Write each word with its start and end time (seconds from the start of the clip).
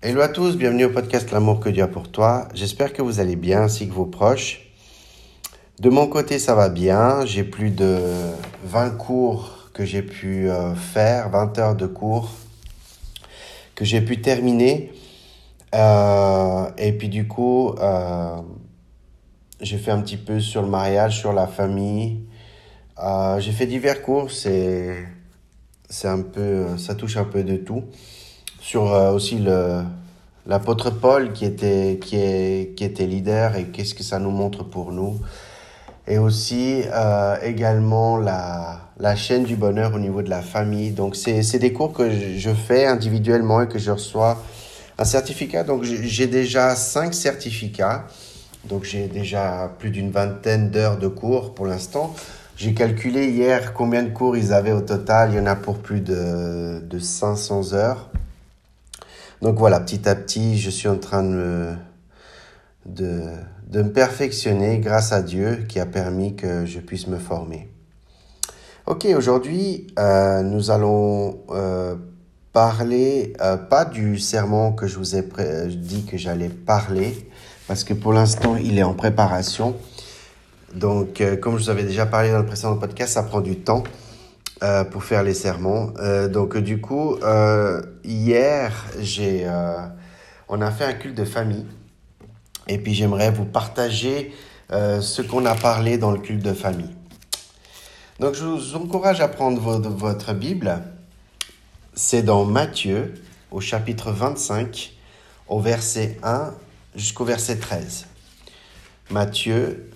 Hello 0.00 0.20
à 0.20 0.28
tous, 0.28 0.56
bienvenue 0.56 0.84
au 0.84 0.90
podcast 0.90 1.32
L'amour 1.32 1.58
que 1.58 1.68
Dieu 1.68 1.82
a 1.82 1.88
pour 1.88 2.08
toi. 2.08 2.46
J'espère 2.54 2.92
que 2.92 3.02
vous 3.02 3.18
allez 3.18 3.34
bien 3.34 3.62
ainsi 3.62 3.88
que 3.88 3.92
vos 3.92 4.06
proches. 4.06 4.70
De 5.80 5.90
mon 5.90 6.06
côté, 6.06 6.38
ça 6.38 6.54
va 6.54 6.68
bien. 6.68 7.26
J'ai 7.26 7.42
plus 7.42 7.72
de 7.72 7.98
20 8.62 8.90
cours 8.90 9.70
que 9.74 9.84
j'ai 9.84 10.02
pu 10.02 10.48
euh, 10.48 10.76
faire, 10.76 11.30
20 11.30 11.58
heures 11.58 11.74
de 11.74 11.88
cours 11.88 12.30
que 13.74 13.84
j'ai 13.84 14.00
pu 14.00 14.20
terminer. 14.22 14.92
Euh, 15.74 16.70
et 16.78 16.92
puis 16.92 17.08
du 17.08 17.26
coup, 17.26 17.74
euh, 17.80 18.36
j'ai 19.60 19.78
fait 19.78 19.90
un 19.90 20.00
petit 20.00 20.16
peu 20.16 20.38
sur 20.38 20.62
le 20.62 20.68
mariage, 20.68 21.18
sur 21.18 21.32
la 21.32 21.48
famille. 21.48 22.20
j'ai 23.40 23.52
fait 23.52 23.66
divers 23.66 24.00
cours, 24.02 24.30
c'est 24.30 25.08
c'est 25.90 26.06
un 26.06 26.22
peu, 26.22 26.78
ça 26.78 26.94
touche 26.94 27.16
un 27.16 27.24
peu 27.24 27.42
de 27.42 27.56
tout 27.56 27.82
sur 28.68 28.92
euh, 28.92 29.12
aussi 29.12 29.38
le 29.38 29.80
l'apôtre 30.46 30.90
Paul 30.90 31.32
qui 31.32 31.46
était 31.46 31.98
qui 32.04 32.16
est 32.16 32.74
qui 32.76 32.84
était 32.84 33.06
leader 33.06 33.56
et 33.56 33.64
qu'est-ce 33.64 33.94
que 33.94 34.02
ça 34.02 34.18
nous 34.18 34.30
montre 34.30 34.62
pour 34.62 34.92
nous. 34.92 35.18
Et 36.06 36.18
aussi 36.18 36.82
euh, 36.92 37.36
également 37.42 38.18
la 38.18 38.80
la 38.98 39.16
chaîne 39.16 39.44
du 39.44 39.56
bonheur 39.56 39.94
au 39.94 39.98
niveau 39.98 40.20
de 40.20 40.28
la 40.28 40.42
famille. 40.42 40.90
Donc 40.90 41.16
c'est 41.16 41.42
c'est 41.42 41.58
des 41.58 41.72
cours 41.72 41.94
que 41.94 42.10
je 42.10 42.50
fais 42.50 42.84
individuellement 42.84 43.62
et 43.62 43.68
que 43.68 43.78
je 43.78 43.90
reçois 43.90 44.36
un 44.98 45.04
certificat. 45.04 45.64
Donc 45.64 45.84
j'ai 45.84 46.26
déjà 46.26 46.76
cinq 46.76 47.14
certificats. 47.14 48.04
Donc 48.68 48.84
j'ai 48.84 49.06
déjà 49.06 49.72
plus 49.78 49.88
d'une 49.88 50.10
vingtaine 50.10 50.70
d'heures 50.70 50.98
de 50.98 51.08
cours 51.08 51.54
pour 51.54 51.64
l'instant. 51.64 52.14
J'ai 52.56 52.74
calculé 52.74 53.28
hier 53.28 53.72
combien 53.72 54.02
de 54.02 54.10
cours 54.10 54.36
ils 54.36 54.52
avaient 54.52 54.72
au 54.72 54.82
total. 54.82 55.30
Il 55.32 55.38
y 55.38 55.40
en 55.40 55.46
a 55.46 55.56
pour 55.56 55.78
plus 55.78 56.02
de, 56.02 56.80
de 56.80 56.98
500 56.98 57.72
heures. 57.72 58.10
Donc 59.42 59.58
voilà, 59.58 59.80
petit 59.80 60.08
à 60.08 60.14
petit, 60.14 60.58
je 60.58 60.70
suis 60.70 60.88
en 60.88 60.98
train 60.98 61.22
de 61.22 61.76
me 62.86 63.92
perfectionner 63.92 64.78
grâce 64.78 65.12
à 65.12 65.22
Dieu 65.22 65.64
qui 65.68 65.78
a 65.78 65.86
permis 65.86 66.34
que 66.34 66.66
je 66.66 66.80
puisse 66.80 67.06
me 67.06 67.18
former. 67.18 67.68
Ok, 68.88 69.06
aujourd'hui, 69.14 69.86
euh, 69.98 70.40
nous 70.40 70.70
allons 70.70 71.40
euh, 71.50 71.94
parler, 72.54 73.34
euh, 73.42 73.58
pas 73.58 73.84
du 73.84 74.18
serment 74.18 74.72
que 74.72 74.86
je 74.86 74.96
vous 74.96 75.14
ai 75.14 75.22
dit 75.68 76.06
que 76.06 76.16
j'allais 76.16 76.48
parler, 76.48 77.28
parce 77.66 77.84
que 77.84 77.92
pour 77.92 78.14
l'instant, 78.14 78.56
il 78.56 78.78
est 78.78 78.82
en 78.82 78.94
préparation. 78.94 79.76
Donc, 80.74 81.22
comme 81.42 81.58
je 81.58 81.64
vous 81.64 81.68
avais 81.68 81.82
déjà 81.82 82.06
parlé 82.06 82.30
dans 82.30 82.38
le 82.38 82.46
précédent 82.46 82.78
podcast, 82.78 83.12
ça 83.12 83.22
prend 83.24 83.42
du 83.42 83.56
temps. 83.58 83.84
Euh, 84.60 84.82
pour 84.82 85.04
faire 85.04 85.22
les 85.22 85.34
sermons. 85.34 85.94
Euh, 85.98 86.26
donc 86.26 86.56
du 86.56 86.80
coup, 86.80 87.14
euh, 87.22 87.80
hier, 88.02 88.86
j'ai, 88.98 89.48
on 90.48 90.60
a 90.60 90.70
fait 90.72 90.84
un 90.84 90.94
culte 90.94 91.16
de 91.16 91.24
famille. 91.24 91.66
Et 92.66 92.78
puis 92.78 92.92
j'aimerais 92.92 93.30
vous 93.30 93.44
partager 93.44 94.34
ce 94.70 95.22
qu'on 95.22 95.46
a 95.46 95.54
parlé 95.54 95.96
dans 95.96 96.10
le 96.10 96.18
culte 96.18 96.42
de 96.42 96.52
famille. 96.52 96.90
Donc 98.18 98.34
je 98.34 98.44
vous 98.44 98.74
encourage 98.74 99.20
à 99.20 99.28
prendre 99.28 99.60
votre, 99.60 99.88
votre 99.90 100.32
Bible. 100.34 100.82
C'est 101.94 102.22
dans 102.22 102.44
Matthieu, 102.44 103.14
au 103.50 103.60
chapitre 103.60 104.10
25, 104.10 104.92
au 105.46 105.60
verset 105.60 106.18
1 106.24 106.52
jusqu'au 106.96 107.24
verset 107.24 107.58
13. 107.58 108.06
Matthieu, 109.10 109.88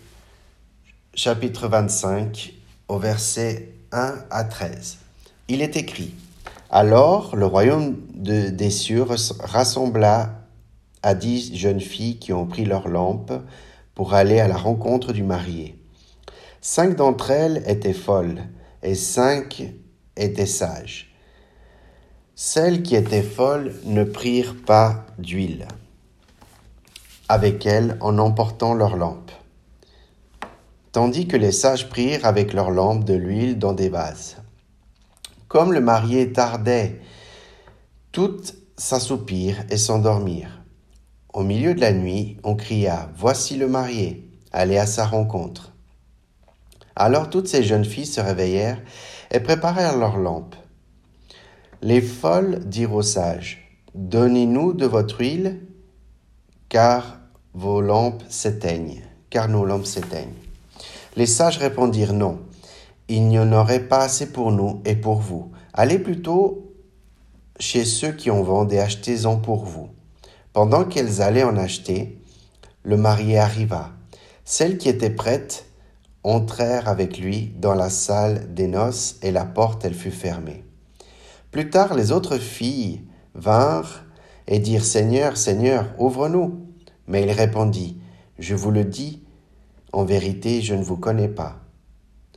chapitre 1.14 1.66
25, 1.68 2.54
au 2.88 2.98
verset 2.98 3.72
1 3.92 4.24
à 4.30 4.44
13. 4.44 4.98
Il 5.48 5.62
est 5.62 5.76
écrit, 5.76 6.14
Alors 6.70 7.36
le 7.36 7.46
royaume 7.46 7.98
de, 8.14 8.48
des 8.48 8.70
cieux 8.70 9.04
rassembla 9.40 10.46
à 11.02 11.14
dix 11.14 11.54
jeunes 11.56 11.80
filles 11.80 12.18
qui 12.18 12.32
ont 12.32 12.46
pris 12.46 12.64
leurs 12.64 12.88
lampes 12.88 13.32
pour 13.94 14.14
aller 14.14 14.40
à 14.40 14.48
la 14.48 14.56
rencontre 14.56 15.12
du 15.12 15.22
marié. 15.22 15.78
Cinq 16.60 16.96
d'entre 16.96 17.30
elles 17.30 17.62
étaient 17.66 17.92
folles 17.92 18.42
et 18.82 18.94
cinq 18.94 19.72
étaient 20.16 20.46
sages. 20.46 21.12
Celles 22.34 22.82
qui 22.82 22.96
étaient 22.96 23.22
folles 23.22 23.74
ne 23.84 24.04
prirent 24.04 24.56
pas 24.64 25.04
d'huile 25.18 25.66
avec 27.28 27.64
elles 27.64 27.96
en 28.00 28.18
emportant 28.18 28.74
leurs 28.74 28.96
lampes 28.96 29.32
tandis 30.92 31.26
que 31.26 31.36
les 31.36 31.52
sages 31.52 31.88
prirent 31.88 32.26
avec 32.26 32.52
leurs 32.52 32.70
lampes 32.70 33.04
de 33.04 33.14
l'huile 33.14 33.58
dans 33.58 33.72
des 33.72 33.88
vases. 33.88 34.36
Comme 35.48 35.72
le 35.72 35.80
marié 35.80 36.32
tardait, 36.32 37.00
toutes 38.12 38.54
s'assoupirent 38.76 39.64
et 39.70 39.78
s'endormirent. 39.78 40.62
Au 41.32 41.42
milieu 41.42 41.74
de 41.74 41.80
la 41.80 41.92
nuit, 41.92 42.36
on 42.44 42.54
cria 42.54 43.10
Voici 43.16 43.56
le 43.56 43.68
marié, 43.68 44.30
allez 44.52 44.76
à 44.76 44.86
sa 44.86 45.06
rencontre. 45.06 45.72
Alors 46.94 47.30
toutes 47.30 47.48
ces 47.48 47.62
jeunes 47.62 47.86
filles 47.86 48.06
se 48.06 48.20
réveillèrent 48.20 48.82
et 49.30 49.40
préparèrent 49.40 49.96
leurs 49.96 50.18
lampes. 50.18 50.56
Les 51.80 52.02
folles 52.02 52.60
dirent 52.66 52.94
aux 52.94 53.02
sages 53.02 53.80
Donnez-nous 53.94 54.74
de 54.74 54.86
votre 54.86 55.20
huile, 55.20 55.60
car 56.68 57.18
vos 57.54 57.80
lampes 57.80 58.22
s'éteignent, 58.28 59.02
car 59.30 59.48
nos 59.48 59.64
lampes 59.64 59.86
s'éteignent. 59.86 60.51
Les 61.16 61.26
sages 61.26 61.58
répondirent 61.58 62.14
non. 62.14 62.40
Il 63.08 63.28
n'y 63.28 63.38
en 63.38 63.52
aurait 63.52 63.86
pas 63.86 64.04
assez 64.04 64.32
pour 64.32 64.52
nous 64.52 64.80
et 64.84 64.96
pour 64.96 65.20
vous. 65.20 65.50
Allez 65.74 65.98
plutôt 65.98 66.72
chez 67.58 67.84
ceux 67.84 68.12
qui 68.12 68.30
en 68.30 68.42
vendent 68.42 68.72
et 68.72 68.78
achetez-en 68.78 69.36
pour 69.36 69.64
vous. 69.64 69.88
Pendant 70.52 70.84
qu'elles 70.84 71.20
allaient 71.20 71.42
en 71.42 71.56
acheter, 71.56 72.18
le 72.82 72.96
marié 72.96 73.38
arriva. 73.38 73.90
Celles 74.44 74.78
qui 74.78 74.88
étaient 74.88 75.10
prêtes 75.10 75.66
entrèrent 76.24 76.88
avec 76.88 77.18
lui 77.18 77.52
dans 77.58 77.74
la 77.74 77.90
salle 77.90 78.54
des 78.54 78.66
noces 78.66 79.16
et 79.22 79.30
la 79.30 79.44
porte 79.44 79.84
elle 79.84 79.94
fut 79.94 80.10
fermée. 80.10 80.64
Plus 81.50 81.68
tard 81.70 81.94
les 81.94 82.12
autres 82.12 82.38
filles 82.38 83.02
vinrent 83.34 84.04
et 84.46 84.58
dirent 84.58 84.84
Seigneur, 84.84 85.36
Seigneur, 85.36 85.92
ouvre-nous. 85.98 86.66
Mais 87.06 87.22
il 87.22 87.30
répondit 87.30 87.98
Je 88.38 88.54
vous 88.54 88.70
le 88.70 88.84
dis, 88.84 89.21
en 89.92 90.04
vérité, 90.04 90.62
je 90.62 90.74
ne 90.74 90.82
vous 90.82 90.96
connais 90.96 91.28
pas. 91.28 91.58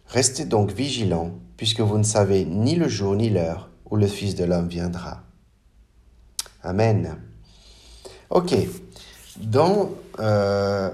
Restez 0.07 0.45
donc 0.45 0.71
vigilants, 0.71 1.31
puisque 1.57 1.79
vous 1.79 1.97
ne 1.97 2.03
savez 2.03 2.45
ni 2.45 2.75
le 2.75 2.87
jour 2.87 3.15
ni 3.15 3.29
l'heure 3.29 3.69
où 3.89 3.95
le 3.95 4.07
Fils 4.07 4.35
de 4.35 4.43
l'homme 4.43 4.67
viendra. 4.67 5.23
Amen. 6.63 7.17
Ok. 8.29 8.55
Dans, 9.37 9.89
euh, 10.19 10.89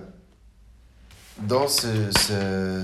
dans 1.43 1.67
ce, 1.67 1.87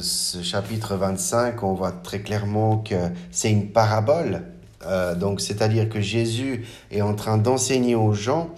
ce, 0.02 0.42
chapitre 0.42 0.96
25, 0.96 1.62
on 1.64 1.74
voit 1.74 1.92
très 1.92 2.22
clairement 2.22 2.78
que 2.78 3.10
c'est 3.32 3.52
une 3.52 3.72
parabole. 3.72 4.44
Euh, 4.86 5.16
donc, 5.16 5.42
c'est-à-dire 5.42 5.90
que 5.90 6.00
Jésus 6.00 6.66
est 6.92 7.02
en 7.02 7.14
train 7.16 7.38
d'enseigner 7.38 7.96
aux 7.96 8.14
gens 8.14 8.50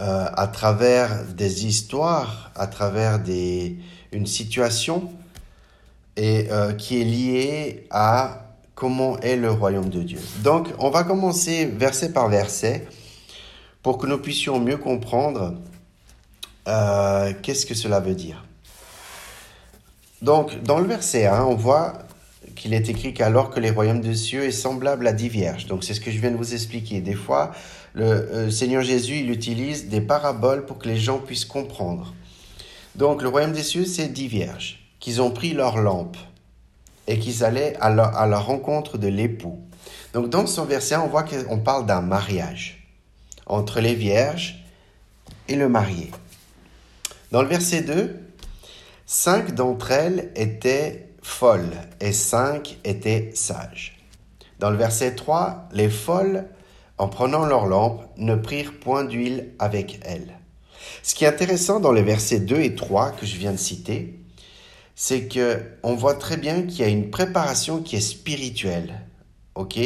euh, 0.00 0.30
à 0.32 0.46
travers 0.46 1.24
des 1.24 1.66
histoires, 1.66 2.50
à 2.54 2.66
travers 2.66 3.18
des, 3.18 3.76
une 4.12 4.26
situation 4.26 5.12
et 6.16 6.46
euh, 6.50 6.72
qui 6.72 7.00
est 7.00 7.04
liée 7.04 7.86
à 7.90 8.46
comment 8.74 9.18
est 9.18 9.36
le 9.36 9.50
royaume 9.50 9.90
de 9.90 10.02
Dieu. 10.02 10.18
Donc, 10.42 10.68
on 10.78 10.88
va 10.88 11.04
commencer 11.04 11.66
verset 11.66 12.14
par 12.14 12.28
verset 12.28 12.88
pour 13.82 13.98
que 13.98 14.06
nous 14.06 14.16
puissions 14.16 14.58
mieux 14.58 14.78
comprendre 14.78 15.56
euh, 16.66 17.34
qu'est-ce 17.42 17.66
que 17.66 17.74
cela 17.74 18.00
veut 18.00 18.14
dire. 18.14 18.46
Donc, 20.22 20.62
dans 20.62 20.78
le 20.78 20.86
verset 20.86 21.26
1, 21.26 21.44
on 21.44 21.56
voit 21.56 21.92
qu'il 22.54 22.74
est 22.74 22.88
écrit 22.88 23.14
qu'alors 23.14 23.50
que 23.50 23.60
les 23.60 23.70
royaumes 23.70 24.00
des 24.00 24.14
cieux 24.14 24.44
est 24.44 24.52
semblable 24.52 25.06
à 25.06 25.12
dix 25.12 25.28
vierges. 25.28 25.66
Donc, 25.66 25.84
c'est 25.84 25.94
ce 25.94 26.00
que 26.00 26.10
je 26.10 26.18
viens 26.18 26.30
de 26.30 26.36
vous 26.36 26.54
expliquer. 26.54 27.00
Des 27.00 27.14
fois, 27.14 27.52
le 27.94 28.04
euh, 28.04 28.50
Seigneur 28.50 28.82
Jésus, 28.82 29.18
il 29.20 29.30
utilise 29.30 29.88
des 29.88 30.00
paraboles 30.00 30.66
pour 30.66 30.78
que 30.78 30.88
les 30.88 30.98
gens 30.98 31.18
puissent 31.18 31.44
comprendre. 31.44 32.14
Donc, 32.94 33.22
le 33.22 33.28
royaume 33.28 33.52
des 33.52 33.62
cieux, 33.62 33.84
c'est 33.84 34.08
dix 34.08 34.28
vierges 34.28 34.80
qui 35.00 35.18
ont 35.20 35.30
pris 35.30 35.52
leur 35.52 35.78
lampe 35.78 36.16
et 37.06 37.18
qu'ils 37.18 37.42
allaient 37.42 37.76
à 37.80 37.90
la, 37.90 38.38
rencontre 38.38 38.98
de 38.98 39.08
l'époux. 39.08 39.58
Donc, 40.12 40.28
dans 40.28 40.46
son 40.46 40.64
verset, 40.64 40.96
on 40.96 41.08
voit 41.08 41.24
qu'on 41.24 41.58
parle 41.58 41.86
d'un 41.86 42.02
mariage 42.02 42.86
entre 43.46 43.80
les 43.80 43.94
vierges 43.94 44.64
et 45.48 45.56
le 45.56 45.68
marié. 45.68 46.10
Dans 47.32 47.42
le 47.42 47.48
verset 47.48 47.82
2, 47.82 48.16
cinq 49.06 49.54
d'entre 49.54 49.90
elles 49.90 50.30
étaient 50.36 51.09
folles 51.22 51.76
et 52.00 52.12
cinq 52.12 52.78
étaient 52.84 53.30
sages. 53.34 53.98
Dans 54.58 54.70
le 54.70 54.76
verset 54.76 55.14
3, 55.14 55.68
les 55.72 55.88
folles 55.88 56.46
en 57.00 57.08
prenant 57.08 57.46
leur 57.46 57.66
lampe, 57.66 58.02
ne 58.18 58.34
prirent 58.34 58.78
point 58.78 59.04
d'huile 59.04 59.54
avec 59.58 60.00
elles. 60.04 60.36
Ce 61.02 61.14
qui 61.14 61.24
est 61.24 61.28
intéressant 61.28 61.80
dans 61.80 61.92
les 61.92 62.02
versets 62.02 62.40
2 62.40 62.60
et 62.60 62.74
3 62.74 63.12
que 63.12 63.24
je 63.24 63.36
viens 63.36 63.52
de 63.52 63.56
citer, 63.56 64.20
c'est 64.94 65.26
que 65.26 65.62
on 65.82 65.94
voit 65.94 66.16
très 66.16 66.36
bien 66.36 66.60
qu'il 66.60 66.80
y 66.80 66.82
a 66.82 66.88
une 66.88 67.08
préparation 67.08 67.80
qui 67.80 67.96
est 67.96 68.00
spirituelle. 68.00 69.00
OK? 69.54 69.78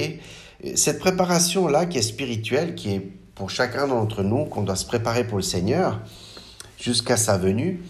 Cette 0.74 0.98
préparation 0.98 1.68
là 1.68 1.86
qui 1.86 1.98
est 1.98 2.02
spirituelle 2.02 2.74
qui 2.74 2.94
est 2.94 3.08
pour 3.36 3.48
chacun 3.48 3.86
d'entre 3.86 4.24
nous 4.24 4.44
qu'on 4.46 4.62
doit 4.62 4.74
se 4.74 4.86
préparer 4.86 5.24
pour 5.24 5.36
le 5.36 5.44
Seigneur 5.44 6.00
jusqu'à 6.80 7.16
sa 7.16 7.38
venue, 7.38 7.84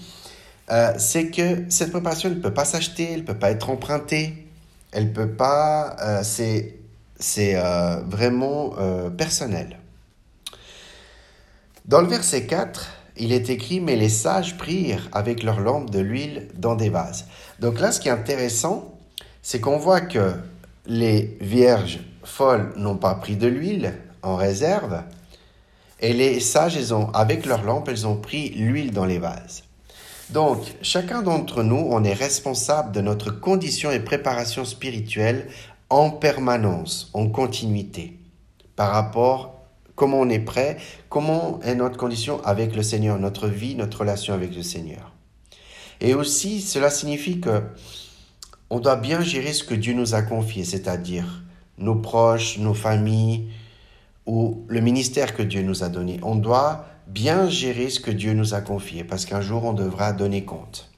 euh, 0.71 0.93
c'est 0.99 1.31
que 1.31 1.65
cette 1.69 1.91
préparation 1.91 2.31
ne 2.31 2.37
peut 2.37 2.55
pas 2.55 2.65
s'acheter, 2.65 3.13
elle 3.13 3.21
ne 3.21 3.27
peut 3.27 3.39
pas 3.39 3.51
être 3.51 3.71
empruntée, 3.71 4.49
elle 4.93 5.13
peut 5.13 5.31
pas, 5.31 5.97
euh, 6.03 6.23
c'est 6.23 7.57
euh, 7.57 7.97
vraiment 8.07 8.75
personnel. 9.17 9.79
Dans 11.85 12.01
le 12.01 12.07
verset 12.07 12.47
4, 12.47 12.89
il 13.19 13.33
est 13.33 13.51
écrit 13.51 13.81
Mais 13.81 13.97
les 13.97 14.09
sages 14.09 14.57
prirent 14.57 15.09
avec 15.13 15.43
leurs 15.43 15.61
lampes 15.61 15.91
de 15.91 16.01
l'huile 16.01 16.49
dans 16.57 16.77
des 16.77 16.89
vases. 16.89 17.27
Donc 17.61 17.79
là, 17.79 17.93
ce 17.93 18.01
qui 18.01 18.09
est 18.09 18.13
intéressant, 18.13 18.99
c'est 19.43 19.61
qu'on 19.61 19.77
voit 19.77 20.01
que 20.01 20.33
les 20.87 21.37
vierges 21.41 22.01
folles 22.23 22.73
n'ont 22.77 22.97
pas 22.97 23.15
pris 23.15 23.37
de 23.37 23.47
l'huile 23.47 23.95
en 24.23 24.37
réserve, 24.37 25.03
et 26.01 26.13
les 26.13 26.41
sages, 26.41 26.93
ont, 26.93 27.11
avec 27.13 27.47
leurs 27.47 27.63
lampes, 27.63 27.89
elles 27.89 28.07
ont 28.07 28.17
pris 28.17 28.51
l'huile 28.51 28.93
dans 28.93 29.05
les 29.05 29.19
vases. 29.19 29.65
Donc, 30.31 30.61
chacun 30.83 31.23
d'entre 31.23 31.63
nous, 31.63 31.89
on 31.91 32.03
est 32.03 32.15
responsable 32.15 32.93
de 32.93 33.01
notre 33.01 33.31
condition 33.31 33.91
et 33.91 34.01
préparation 34.01 34.65
spirituelle 34.65 35.49
en 35.91 36.11
permanence, 36.11 37.11
en 37.13 37.29
continuité, 37.29 38.19
par 38.75 38.91
rapport 38.91 39.61
comment 39.95 40.21
on 40.21 40.29
est 40.29 40.41
prêt, 40.41 40.79
comment 41.09 41.61
est 41.63 41.75
notre 41.75 41.97
condition 41.97 42.43
avec 42.45 42.75
le 42.75 42.83
Seigneur, 42.83 43.19
notre 43.19 43.49
vie, 43.49 43.75
notre 43.75 44.01
relation 44.01 44.35
avec 44.35 44.55
le 44.55 44.63
Seigneur. 44.63 45.13
Et 46.01 46.15
aussi, 46.15 46.61
cela 46.61 46.91
signifie 46.91 47.41
que 47.41 47.63
on 48.71 48.81
doit 48.81 48.97
bien 48.97 49.21
gérer 49.21 49.53
ce 49.53 49.63
que 49.63 49.75
Dieu 49.75 49.95
nous 49.95 50.15
a 50.15 50.23
confié, 50.23 50.65
c'est-à-dire 50.65 51.45
nos 51.79 51.95
proches, 51.95 52.59
nos 52.59 52.75
familles 52.75 53.49
ou 54.27 54.65
le 54.69 54.81
ministère 54.81 55.37
que 55.37 55.43
Dieu 55.43 55.63
nous 55.63 55.85
a 55.85 55.89
donné. 55.89 56.19
On 56.23 56.35
doit 56.35 56.87
bien 57.07 57.49
gérer 57.49 57.91
ce 57.91 58.01
que 58.01 58.11
Dieu 58.11 58.33
nous 58.33 58.55
a 58.55 58.61
confié 58.61 59.05
parce 59.05 59.25
qu'un 59.25 59.41
jour 59.41 59.65
on 59.65 59.73
devra 59.73 60.13
donner 60.13 60.45
compte. 60.45 60.91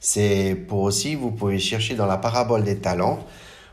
C'est 0.00 0.54
pour 0.54 0.80
aussi, 0.80 1.14
vous 1.14 1.30
pouvez 1.30 1.58
chercher 1.58 1.94
dans 1.94 2.06
la 2.06 2.16
parabole 2.16 2.64
des 2.64 2.78
talents 2.78 3.20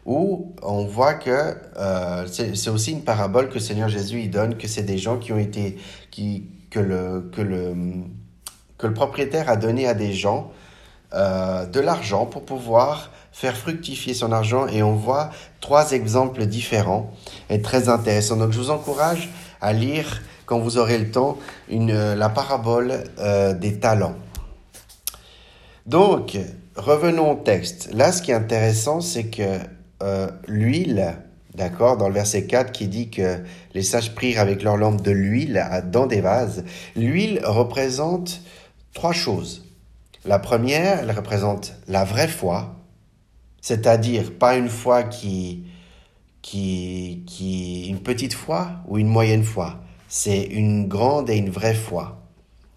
où 0.06 0.54
on 0.62 0.86
voit 0.86 1.16
que 1.16 1.56
euh, 1.78 2.28
c'est 2.28 2.70
aussi 2.70 2.92
une 2.92 3.04
parabole 3.04 3.50
que 3.50 3.56
le 3.56 3.60
Seigneur 3.60 3.90
Jésus 3.90 4.22
il 4.22 4.32
donne, 4.32 4.58
que 4.58 4.68
c'est 4.68 4.84
des 4.84 4.98
gens 4.98 5.18
qui 5.18 5.34
ont 5.34 5.38
été, 5.38 5.78
qui, 6.12 6.50
que, 6.70 6.80
le, 6.80 7.30
que, 7.34 7.42
le, 7.42 7.74
que 8.78 8.88
le 8.88 8.94
propriétaire 8.94 9.50
a 9.50 9.58
donné 9.58 9.88
à 9.88 9.94
des 9.94 10.14
gens 10.14 10.52
euh, 11.14 11.66
de 11.66 11.80
l'argent 11.80 12.26
pour 12.26 12.44
pouvoir 12.44 13.12
faire 13.32 13.56
fructifier 13.56 14.14
son 14.14 14.32
argent 14.32 14.68
et 14.68 14.82
on 14.84 14.96
voit 14.96 15.30
trois 15.62 15.92
exemples 15.92 16.46
différents 16.46 17.12
et 17.50 17.62
très 17.62 17.88
intéressants. 17.88 18.36
Donc 18.38 18.52
je 18.52 18.58
vous 18.58 18.72
encourage 18.72 19.30
à 19.62 19.74
lire 19.74 20.22
quand 20.48 20.58
vous 20.58 20.80
aurez 20.80 20.98
le 20.98 21.12
temps 21.12 21.38
euh, 21.72 22.16
la 22.16 22.30
parabole 22.30 23.04
euh, 23.20 23.54
des 23.54 23.80
talents. 23.80 24.16
Donc 25.86 26.36
revenons 26.76 27.34
au 27.34 27.36
texte. 27.36 27.90
Là 27.94 28.12
ce 28.12 28.24
qui 28.24 28.32
est 28.32 28.36
intéressant 28.36 29.00
c'est 29.02 29.26
que 29.26 29.60
l'huile, 30.48 31.16
d'accord, 31.54 31.98
dans 31.98 32.08
le 32.08 32.14
verset 32.14 32.46
4 32.46 32.72
qui 32.72 32.88
dit 32.88 33.10
que 33.10 33.38
les 33.74 33.84
sages 33.84 34.16
prirent 34.16 34.40
avec 34.40 34.64
leur 34.64 34.78
lampe 34.78 35.02
de 35.02 35.12
l'huile 35.12 35.64
dans 35.92 36.08
des 36.08 36.22
vases, 36.22 36.64
l'huile 36.96 37.42
représente 37.44 38.42
trois 38.94 39.14
choses. 39.14 39.66
La 40.26 40.40
première, 40.40 41.00
elle 41.00 41.12
représente 41.12 41.74
la 41.88 42.04
vraie 42.04 42.28
foi, 42.28 42.76
c'est-à-dire 43.62 44.34
pas 44.34 44.58
une 44.58 44.70
foi 44.70 45.04
qui, 45.04 45.64
qui, 46.42 47.24
qui, 47.26 47.88
une 47.88 48.00
petite 48.00 48.34
foi 48.34 48.70
ou 48.88 48.98
une 48.98 49.08
moyenne 49.08 49.44
foi. 49.44 49.80
C'est 50.08 50.44
une 50.44 50.88
grande 50.88 51.30
et 51.30 51.36
une 51.36 51.50
vraie 51.50 51.74
foi. 51.74 52.22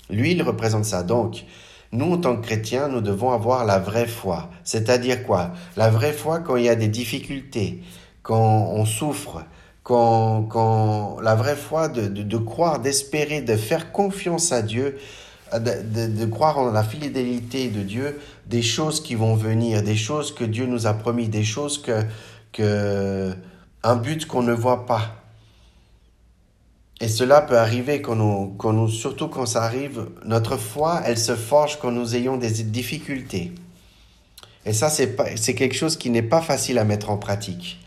L'huile 0.09 0.43
représente 0.43 0.85
ça. 0.85 1.03
Donc, 1.03 1.45
nous, 1.93 2.13
en 2.13 2.19
tant 2.19 2.37
que 2.37 2.47
chrétiens, 2.47 2.89
nous 2.89 3.01
devons 3.01 3.31
avoir 3.31 3.65
la 3.65 3.79
vraie 3.79 4.07
foi. 4.07 4.51
C'est-à-dire 4.65 5.25
quoi? 5.25 5.53
La 5.77 5.91
vraie 5.91 6.13
foi 6.13 6.41
quand 6.41 6.57
il 6.57 6.65
y 6.65 6.69
a 6.69 6.77
des 6.77 6.89
difficultés, 6.89 7.83
quand 8.23 8.71
on 8.73 8.85
souffre, 8.85 9.45
quand, 9.83 10.43
quand 10.45 11.19
la 11.21 11.35
vraie 11.35 11.57
foi 11.57 11.89
de, 11.89 12.07
de, 12.07 12.23
de 12.23 12.37
croire, 12.39 12.79
d'espérer, 12.79 13.41
de 13.41 13.57
faire 13.57 13.93
confiance 13.93 14.53
à 14.53 14.63
Dieu, 14.63 14.99
de, 15.59 16.25
croire 16.27 16.59
en 16.59 16.71
la 16.71 16.85
fidélité 16.85 17.69
de 17.69 17.83
Dieu, 17.83 18.21
des 18.47 18.63
choses 18.63 19.03
qui 19.03 19.15
vont 19.15 19.35
venir, 19.35 19.83
des 19.83 19.97
choses 19.97 20.33
que 20.35 20.45
Dieu 20.45 20.67
nous 20.67 20.87
a 20.87 20.95
promis, 20.95 21.29
des 21.29 21.45
choses 21.45 21.83
que, 21.83 22.05
que 22.53 23.35
un 23.83 23.97
but 23.97 24.27
qu'on 24.27 24.43
ne 24.43 24.53
voit 24.53 24.87
pas. 24.87 25.20
Et 27.01 27.09
cela 27.09 27.41
peut 27.41 27.57
arriver 27.57 28.03
quand 28.03 28.15
nous, 28.15 28.55
quand 28.59 28.75
nous, 28.75 28.89
surtout 28.89 29.29
quand 29.29 29.47
ça 29.47 29.63
arrive, 29.63 30.07
notre 30.25 30.59
foi, 30.59 31.01
elle 31.07 31.17
se 31.17 31.35
forge 31.35 31.79
quand 31.79 31.91
nous 31.91 32.15
ayons 32.15 32.37
des 32.37 32.51
difficultés. 32.65 33.53
Et 34.67 34.75
ça, 34.75 34.91
c'est 34.91 35.55
quelque 35.55 35.75
chose 35.75 35.97
qui 35.97 36.11
n'est 36.11 36.23
pas 36.23 36.43
facile 36.43 36.79
à 36.79 36.85
mettre 36.85 37.09
en 37.09 37.17
pratique. 37.17 37.79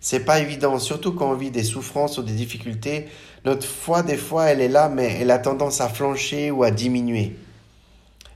C'est 0.00 0.24
pas 0.24 0.40
évident, 0.40 0.78
surtout 0.80 1.12
quand 1.12 1.30
on 1.30 1.34
vit 1.34 1.52
des 1.52 1.62
souffrances 1.62 2.18
ou 2.18 2.22
des 2.22 2.32
difficultés. 2.32 3.06
Notre 3.44 3.66
foi, 3.66 4.02
des 4.02 4.16
fois, 4.16 4.46
elle 4.46 4.60
est 4.60 4.68
là, 4.68 4.88
mais 4.88 5.18
elle 5.20 5.30
a 5.30 5.38
tendance 5.38 5.80
à 5.80 5.88
flancher 5.88 6.50
ou 6.50 6.64
à 6.64 6.72
diminuer. 6.72 7.36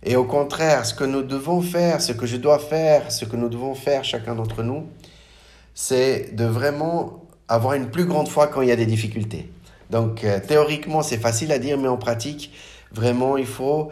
Et 0.04 0.14
au 0.14 0.24
contraire, 0.24 0.86
ce 0.86 0.94
que 0.94 1.04
nous 1.04 1.22
devons 1.22 1.62
faire, 1.62 2.00
ce 2.00 2.12
que 2.12 2.26
je 2.26 2.36
dois 2.36 2.58
faire, 2.58 3.10
ce 3.10 3.24
que 3.24 3.34
nous 3.34 3.48
devons 3.48 3.74
faire 3.74 4.04
chacun 4.04 4.34
d'entre 4.34 4.62
nous, 4.62 4.86
c'est 5.74 6.36
de 6.36 6.44
vraiment 6.44 7.24
avoir 7.48 7.74
une 7.74 7.90
plus 7.90 8.04
grande 8.04 8.28
foi 8.28 8.46
quand 8.46 8.62
il 8.62 8.68
y 8.68 8.72
a 8.72 8.76
des 8.76 8.86
difficultés. 8.86 9.50
Donc 9.90 10.24
euh, 10.24 10.40
théoriquement, 10.46 11.02
c'est 11.02 11.18
facile 11.18 11.52
à 11.52 11.58
dire, 11.58 11.78
mais 11.78 11.88
en 11.88 11.96
pratique, 11.96 12.52
vraiment, 12.92 13.36
il 13.36 13.46
faut 13.46 13.90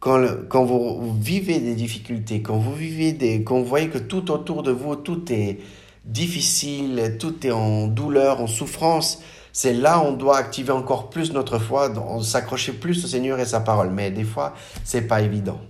quand, 0.00 0.22
quand 0.48 0.64
vous 0.64 1.14
vivez 1.18 1.60
des 1.60 1.74
difficultés, 1.74 2.42
quand 2.42 2.58
vous 2.58 2.74
vivez 2.74 3.12
des, 3.12 3.42
quand 3.42 3.58
vous 3.58 3.64
voyez 3.64 3.88
que 3.88 3.98
tout 3.98 4.30
autour 4.30 4.62
de 4.62 4.70
vous, 4.70 4.96
tout 4.96 5.32
est 5.32 5.60
difficile, 6.04 7.16
tout 7.18 7.46
est 7.46 7.50
en 7.50 7.86
douleur, 7.86 8.40
en 8.40 8.46
souffrance, 8.46 9.22
c'est 9.52 9.72
là 9.72 10.02
on 10.04 10.12
doit 10.12 10.36
activer 10.36 10.72
encore 10.72 11.08
plus 11.08 11.32
notre 11.32 11.58
foi, 11.58 11.92
s'accrocher 12.22 12.72
plus 12.72 13.04
au 13.04 13.08
Seigneur 13.08 13.38
et 13.40 13.46
sa 13.46 13.60
parole. 13.60 13.90
Mais 13.90 14.10
des 14.10 14.24
fois, 14.24 14.54
c'est 14.84 15.02
pas 15.02 15.22
évident. 15.22 15.60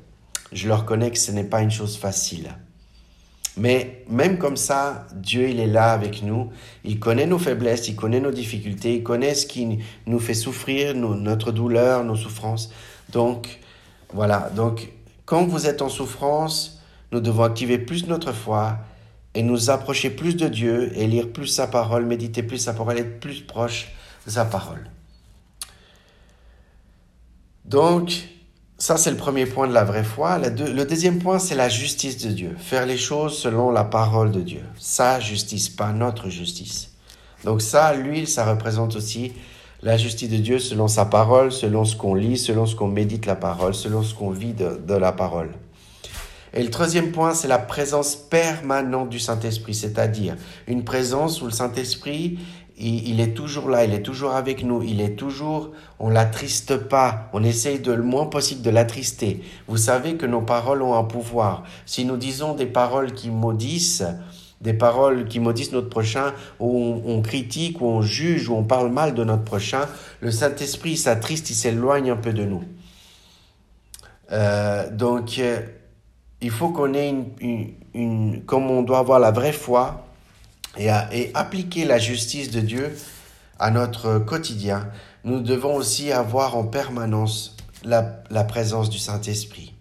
Je 0.52 0.68
le 0.68 0.74
reconnais 0.74 1.10
que 1.10 1.18
ce 1.18 1.30
n'est 1.30 1.44
pas 1.44 1.62
une 1.62 1.70
chose 1.70 1.96
facile. 1.96 2.56
Mais 3.56 4.04
même 4.08 4.38
comme 4.38 4.56
ça, 4.56 5.06
Dieu, 5.14 5.48
il 5.48 5.60
est 5.60 5.68
là 5.68 5.92
avec 5.92 6.22
nous. 6.22 6.50
Il 6.82 6.98
connaît 6.98 7.26
nos 7.26 7.38
faiblesses, 7.38 7.88
il 7.88 7.94
connaît 7.94 8.20
nos 8.20 8.32
difficultés, 8.32 8.96
il 8.96 9.02
connaît 9.02 9.34
ce 9.34 9.46
qui 9.46 9.78
nous 10.06 10.18
fait 10.18 10.34
souffrir, 10.34 10.94
notre 10.94 11.52
douleur, 11.52 12.02
nos 12.04 12.16
souffrances. 12.16 12.72
Donc, 13.10 13.60
voilà. 14.12 14.50
Donc, 14.56 14.88
quand 15.24 15.44
vous 15.44 15.66
êtes 15.66 15.82
en 15.82 15.88
souffrance, 15.88 16.82
nous 17.12 17.20
devons 17.20 17.44
activer 17.44 17.78
plus 17.78 18.06
notre 18.08 18.32
foi 18.32 18.78
et 19.34 19.42
nous 19.42 19.70
approcher 19.70 20.10
plus 20.10 20.36
de 20.36 20.48
Dieu 20.48 20.92
et 20.96 21.06
lire 21.06 21.32
plus 21.32 21.46
sa 21.46 21.66
parole, 21.66 22.06
méditer 22.06 22.42
plus 22.42 22.58
sa 22.58 22.72
parole, 22.72 22.98
être 22.98 23.20
plus 23.20 23.40
proche 23.40 23.92
de 24.26 24.30
sa 24.32 24.44
parole. 24.44 24.90
Donc, 27.64 28.28
ça 28.84 28.98
c'est 28.98 29.10
le 29.10 29.16
premier 29.16 29.46
point 29.46 29.66
de 29.66 29.72
la 29.72 29.82
vraie 29.82 30.04
foi. 30.04 30.36
Le, 30.36 30.84
deuxième 30.84 31.18
point, 31.18 31.38
c'est 31.38 31.54
la 31.54 31.70
justice 31.70 32.18
de 32.18 32.30
Dieu. 32.30 32.54
Faire 32.58 32.84
les 32.84 32.98
choses 32.98 33.34
selon 33.38 33.70
la 33.70 33.82
parole 33.82 34.30
de 34.30 34.42
Dieu. 34.42 34.60
Sa 34.78 35.20
justice, 35.20 35.70
pas 35.70 35.90
notre 35.92 36.28
justice. 36.28 36.90
Donc 37.44 37.62
ça, 37.62 37.94
lui, 37.94 38.26
ça 38.26 38.44
représente 38.44 38.94
aussi 38.94 39.32
la 39.80 39.96
justice 39.96 40.28
de 40.28 40.36
Dieu 40.36 40.58
selon 40.58 40.86
sa 40.86 41.06
parole, 41.06 41.50
selon 41.50 41.86
ce 41.86 41.96
qu'on 41.96 42.14
lit, 42.14 42.36
selon 42.36 42.66
ce 42.66 42.76
qu'on 42.76 42.88
médite 42.88 43.24
la 43.24 43.36
parole, 43.36 43.74
selon 43.74 44.02
ce 44.02 44.12
qu'on 44.12 44.28
vit 44.28 44.52
de 44.52 44.94
la 44.94 45.12
parole. 45.12 45.48
Et 46.52 46.62
le 46.62 46.70
troisième 46.70 47.10
point, 47.10 47.32
c'est 47.32 47.48
la 47.48 47.58
présence 47.58 48.14
permanente 48.14 49.08
du 49.08 49.18
Saint-Esprit, 49.18 49.74
c'est-à-dire 49.74 50.36
une 50.68 50.84
présence 50.84 51.40
où 51.40 51.46
le 51.46 51.50
Saint-Esprit, 51.50 52.38
il, 52.76 53.20
est 53.20 53.34
toujours 53.34 53.68
là, 53.68 53.84
il 53.84 53.94
est 53.94 54.02
toujours 54.02 54.32
avec 54.32 54.64
nous, 54.64 54.82
il 54.82 55.00
est 55.00 55.16
toujours, 55.16 55.70
on 56.00 56.08
l'attriste 56.08 56.76
pas, 56.76 57.28
on 57.32 57.44
essaye 57.44 57.78
de 57.78 57.92
le 57.92 58.02
moins 58.02 58.26
possible 58.26 58.62
de 58.62 58.70
l'attrister. 58.70 59.42
Vous 59.68 59.76
savez 59.76 60.16
que 60.16 60.26
nos 60.26 60.40
paroles 60.40 60.82
ont 60.82 60.94
un 60.94 61.04
pouvoir. 61.04 61.62
Si 61.86 62.04
nous 62.04 62.16
disons 62.16 62.54
des 62.54 62.66
paroles 62.66 63.12
qui 63.12 63.30
maudissent, 63.30 64.04
des 64.60 64.72
paroles 64.72 65.26
qui 65.26 65.38
maudissent 65.38 65.72
notre 65.72 65.88
prochain, 65.88 66.32
où 66.58 67.00
on, 67.04 67.22
critique, 67.22 67.80
où 67.80 67.86
on 67.86 68.02
juge, 68.02 68.48
où 68.48 68.56
on 68.56 68.64
parle 68.64 68.90
mal 68.90 69.14
de 69.14 69.22
notre 69.22 69.44
prochain, 69.44 69.86
le 70.20 70.32
Saint-Esprit 70.32 70.96
s'attriste, 70.96 71.50
il 71.50 71.54
s'éloigne 71.54 72.10
un 72.10 72.16
peu 72.16 72.32
de 72.32 72.44
nous. 72.44 72.64
Euh, 74.32 74.90
donc, 74.90 75.38
euh, 75.38 75.60
il 76.40 76.50
faut 76.50 76.70
qu'on 76.70 76.92
ait 76.94 77.10
une, 77.10 77.74
une, 77.94 78.42
comme 78.44 78.68
on 78.70 78.82
doit 78.82 78.98
avoir 78.98 79.20
la 79.20 79.30
vraie 79.30 79.52
foi 79.52 80.03
et, 80.76 81.30
appliquer 81.34 81.84
la 81.84 81.98
justice 81.98 82.50
de 82.50 82.60
Dieu 82.60 82.96
à 83.58 83.70
notre 83.70 84.18
quotidien, 84.18 84.88
nous 85.24 85.40
devons 85.40 85.76
aussi 85.76 86.12
avoir 86.12 86.56
en 86.56 86.64
permanence 86.64 87.56
la, 87.84 88.22
la 88.30 88.44
présence 88.44 88.90
du 88.90 88.98
Saint-Esprit. 88.98 89.74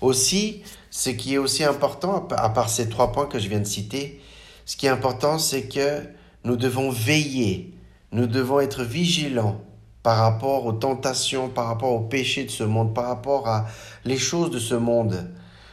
Aussi, 0.00 0.62
ce 0.90 1.10
qui 1.10 1.34
est 1.34 1.38
aussi 1.38 1.64
important, 1.64 2.26
à 2.30 2.48
part 2.48 2.68
ces 2.68 2.88
trois 2.88 3.12
points 3.12 3.26
que 3.26 3.38
je 3.38 3.48
viens 3.48 3.60
de 3.60 3.64
citer, 3.64 4.20
ce 4.64 4.76
qui 4.76 4.86
est 4.86 4.90
important, 4.90 5.38
c'est 5.38 5.68
que 5.68 6.02
nous 6.44 6.56
devons 6.56 6.90
veiller 6.90 7.72
nous 8.12 8.26
devons 8.26 8.60
être 8.60 8.82
vigilants 8.82 9.62
par 10.02 10.18
rapport 10.18 10.66
aux 10.66 10.72
tentations, 10.72 11.48
par 11.48 11.66
rapport 11.66 11.92
aux 11.92 12.00
péchés 12.00 12.44
de 12.44 12.50
ce 12.50 12.62
monde, 12.62 12.94
par 12.94 13.06
rapport 13.06 13.48
à 13.48 13.66
les 14.04 14.18
choses 14.18 14.50
de 14.50 14.58
ce 14.58 14.74
monde. 14.74 15.30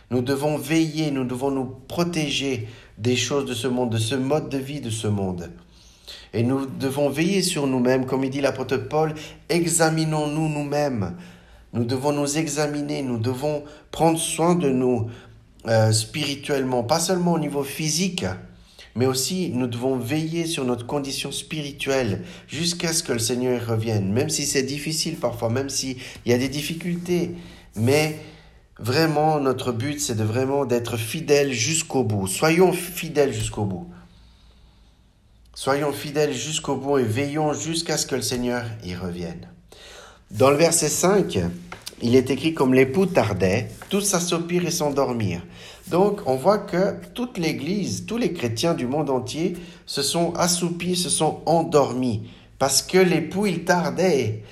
Nous 0.10 0.22
devons 0.22 0.58
veiller, 0.58 1.12
nous 1.12 1.26
devons 1.26 1.52
nous 1.52 1.66
protéger 1.66 2.70
des 3.00 3.16
choses 3.16 3.46
de 3.46 3.54
ce 3.54 3.68
monde, 3.68 3.90
de 3.92 3.98
ce 3.98 4.16
mode 4.16 4.50
de 4.50 4.58
vie 4.58 4.82
de 4.82 4.90
ce 4.90 5.08
monde. 5.08 5.50
Et 6.34 6.44
nous 6.44 6.66
devons 6.66 7.10
veiller 7.10 7.42
sur 7.42 7.66
nous-mêmes, 7.66 8.06
comme 8.06 8.24
il 8.24 8.30
dit 8.30 8.42
l'apôtre 8.42 8.78
Paul, 8.78 9.16
examinons-nous 9.50 10.50
nous-mêmes. 10.50 11.16
Nous 11.74 11.86
devons 11.86 12.12
nous 12.12 12.38
examiner, 12.38 13.02
nous 13.02 13.18
devons 13.18 13.64
prendre 13.92 14.20
soin 14.20 14.56
de 14.56 14.70
nous 14.70 15.08
euh, 15.68 15.92
spirituellement, 15.92 16.84
pas 16.84 17.00
seulement 17.00 17.34
au 17.34 17.40
niveau 17.40 17.64
physique, 17.64 18.26
mais 18.96 19.06
aussi 19.06 19.52
nous 19.54 19.68
devons 19.68 19.98
veiller 19.98 20.46
sur 20.46 20.66
notre 20.66 20.86
condition 20.86 21.32
spirituelle 21.32 22.24
jusqu'à 22.48 22.92
ce 22.92 23.04
que 23.04 23.14
le 23.14 23.20
Seigneur 23.20 23.66
revienne, 23.68 24.12
même 24.12 24.30
si 24.30 24.46
c'est 24.46 24.64
difficile 24.64 25.16
parfois, 25.16 25.50
même 25.50 25.70
s'il 25.70 25.98
y 26.26 26.34
a 26.34 26.38
des 26.38 26.50
difficultés. 26.50 27.32
Mais 27.76 28.18
vraiment, 28.80 29.40
notre 29.40 29.72
but, 29.72 30.00
c'est 30.00 30.16
de 30.16 30.24
vraiment 30.24 30.66
d'être 30.66 30.98
fidèles 30.98 31.52
jusqu'au 31.52 32.04
bout. 32.04 32.28
Soyons 32.28 32.72
fidèles 32.74 33.34
jusqu'au 33.34 33.66
bout. 33.66 33.88
Soyons 35.54 35.92
fidèles 35.92 36.34
jusqu'au 36.34 36.76
bout 36.76 37.00
et 37.00 37.04
veillons 37.04 37.54
jusqu'à 37.54 37.98
ce 37.98 38.06
que 38.06 38.16
le 38.16 38.22
Seigneur 38.22 38.64
y 38.84 38.96
revienne. 38.96 39.48
Dans 40.32 40.50
le 40.50 40.56
verset 40.56 40.90
5, 40.90 41.40
il 42.02 42.16
est 42.16 42.30
écrit 42.30 42.54
comme 42.54 42.74
l'époux 42.74 43.06
tardait, 43.06 43.70
tous 43.90 44.02
s'assoupirent 44.02 44.66
et 44.66 44.72
s'endormirent. 44.72 45.46
Donc, 45.88 46.22
on 46.28 46.36
voit 46.36 46.60
que 46.60 46.96
toute 47.14 47.38
l'Église, 47.38 48.06
tous 48.06 48.18
les 48.18 48.32
chrétiens 48.32 48.74
du 48.74 48.88
monde 48.88 49.10
entier 49.10 49.58
se 49.86 50.02
sont 50.02 50.34
assoupis, 50.36 50.96
se 50.96 51.10
sont 51.10 51.42
endormis, 51.46 52.30
parce 52.58 52.82
que 52.82 52.98
l'époux, 52.98 53.48
il 53.48 53.66
tardait. 53.66 54.44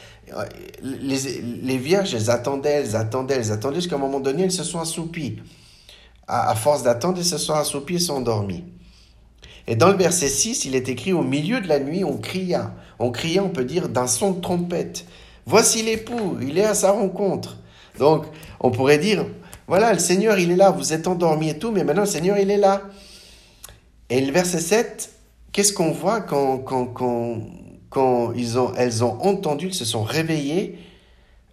Les, 0.82 1.78
vierges, 1.78 2.14
elles 2.14 2.30
attendaient, 2.30 2.70
elles 2.70 2.96
attendaient, 2.96 3.36
elles 3.36 3.52
attendaient, 3.52 3.78
jusqu'à 3.78 3.96
un 3.96 4.00
moment 4.00 4.20
donné, 4.20 4.44
elles 4.44 4.52
se 4.52 4.64
sont 4.64 4.80
assoupies. 4.80 5.38
À, 6.28 6.54
force 6.56 6.84
d'attendre, 6.84 7.18
elles 7.18 7.26
se 7.26 7.38
sont 7.38 7.54
assoupies 7.54 7.96
et 7.96 8.00
sont 8.00 8.16
endormies. 8.16 8.66
Et 9.68 9.76
dans 9.76 9.90
le 9.90 9.98
verset 9.98 10.28
6, 10.28 10.66
il 10.66 10.76
est 10.76 10.90
écrit, 10.90 11.14
au 11.14 11.24
milieu 11.24 11.62
de 11.62 11.68
la 11.68 11.80
nuit, 11.80 12.04
on 12.04 12.18
cria. 12.18 12.74
On 13.00 13.12
cria, 13.12 13.44
on 13.44 13.50
peut 13.50 13.66
dire, 13.66 13.90
d'un 13.90 14.08
son 14.08 14.32
de 14.32 14.42
trompette. 14.42 15.06
Voici 15.46 15.82
l'époux, 15.84 16.38
il 16.42 16.58
est 16.58 16.66
à 16.66 16.74
sa 16.74 16.92
rencontre. 16.92 17.58
Donc, 18.00 18.26
on 18.60 18.72
pourrait 18.72 18.98
dire, 18.98 19.26
voilà, 19.68 19.94
le 19.94 20.00
Seigneur, 20.00 20.38
il 20.40 20.52
est 20.52 20.56
là, 20.56 20.72
vous 20.72 20.94
êtes 20.94 21.08
endormis 21.08 21.50
et 21.50 21.60
tout, 21.60 21.72
mais 21.72 21.84
maintenant 21.84 22.04
le 22.04 22.08
Seigneur, 22.08 22.38
il 22.38 22.52
est 22.52 22.58
là. 22.58 22.84
Et 24.10 24.22
le 24.22 24.32
verset 24.32 24.60
7, 24.60 25.10
qu'est-ce 25.52 25.74
qu'on 25.74 25.92
voit 25.92 26.22
quand, 26.22 26.60
quand, 26.60 26.86
quand, 26.86 27.42
quand 27.98 28.32
ils 28.36 28.60
ont, 28.60 28.74
elles 28.78 29.04
ont 29.04 29.20
entendu, 29.24 29.68
elles 29.68 29.74
se 29.74 29.84
sont 29.84 30.04
réveillées 30.04 30.78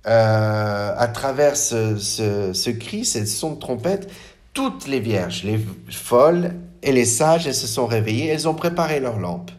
euh, 0.07 0.95
à 0.95 1.09
travers 1.09 1.57
ce, 1.57 2.71
cri, 2.71 3.07
ce 3.07 3.25
son 3.25 3.53
de 3.53 3.59
trompette 3.59 4.11
Toutes 4.53 4.87
les 4.87 5.01
vierges, 5.01 5.43
les 5.45 5.59
folles 5.89 6.55
et 6.83 6.93
les 6.93 7.07
sages, 7.07 7.47
elles 7.47 7.55
se 7.55 7.67
sont 7.67 7.87
réveillées, 7.87 8.27
elles 8.27 8.47
ont 8.47 8.55
préparé 8.55 9.01
leurs 9.01 9.19
lampes. 9.19 9.53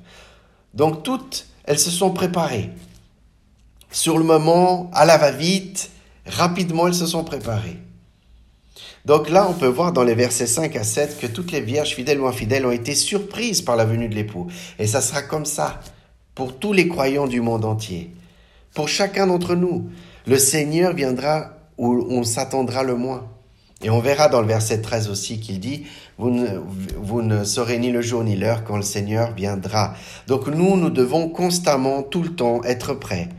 Donc 0.76 1.02
toutes, 1.02 1.48
elles 1.64 1.80
se 1.80 1.90
sont 1.90 2.12
préparées 2.12 2.70
sur 3.90 4.20
le 4.20 4.24
moment, 4.24 4.92
à 4.94 5.06
la 5.06 5.18
va-vite, 5.18 5.90
rapidement, 6.28 6.88
elles 6.88 6.94
se 6.94 7.08
sont 7.08 7.24
préparées. 7.24 7.80
Donc 9.06 9.30
là, 9.30 9.48
on 9.50 9.54
peut 9.54 9.68
voir 9.68 9.92
dans 9.92 10.04
les 10.04 10.16
versets 10.16 10.46
5 10.46 10.76
à 10.76 10.84
7 10.84 11.20
que 11.20 11.28
toutes 11.28 11.52
les 11.52 11.62
vierges, 11.62 11.96
fidèles 11.96 12.20
ou 12.20 12.28
infidèles, 12.28 12.66
ont 12.68 12.72
été 12.72 12.94
surprises 12.94 13.64
par 13.64 13.76
la 13.76 13.86
venue 13.86 14.08
de 14.08 14.14
l'époux. 14.14 14.48
Et 14.78 14.86
ça 14.86 15.02
sera 15.02 15.24
comme 15.24 15.46
ça 15.46 15.80
pour 16.36 16.60
tous 16.60 16.74
les 16.74 16.88
croyants 16.88 17.28
du 17.28 17.42
monde 17.42 17.66
entier. 17.66 18.14
Pour 18.74 18.90
chacun 18.90 19.28
d'entre 19.28 19.56
nous, 19.56 19.90
le 20.28 20.38
Seigneur 20.38 20.94
viendra 20.94 21.54
où 21.78 22.06
on 22.10 22.24
s'attendra 22.24 22.84
le 22.84 22.96
moins. 22.96 23.28
Et 23.82 23.90
on 23.90 24.00
verra 24.00 24.30
dans 24.30 24.42
le 24.42 24.48
verset 24.48 24.82
13 24.82 25.10
aussi 25.10 25.40
qu'il 25.40 25.60
dit, 25.60 25.86
vous 26.18 26.30
ne, 27.22 27.44
saurez 27.44 27.78
ni 27.78 27.92
le 27.92 28.02
jour 28.02 28.24
ni 28.24 28.36
l'heure 28.36 28.64
quand 28.64 28.78
le 28.78 28.84
Seigneur 28.84 29.34
viendra. 29.34 29.96
Donc 30.28 30.48
nous, 30.48 30.78
nous 30.78 30.90
devons 30.90 31.30
constamment, 31.30 32.04
tout 32.04 32.22
le 32.22 32.30
temps, 32.30 32.64
être 32.64 32.94
prêts 32.94 33.30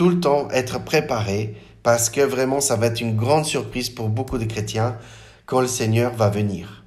tout 0.00 0.08
le 0.08 0.18
temps 0.18 0.48
être 0.50 0.82
préparé 0.82 1.56
parce 1.82 2.08
que 2.08 2.22
vraiment 2.22 2.62
ça 2.62 2.74
va 2.74 2.86
être 2.86 3.02
une 3.02 3.16
grande 3.16 3.44
surprise 3.44 3.90
pour 3.90 4.08
beaucoup 4.08 4.38
de 4.38 4.46
chrétiens 4.46 4.96
quand 5.44 5.60
le 5.60 5.66
Seigneur 5.66 6.14
va 6.14 6.30
venir. 6.30 6.84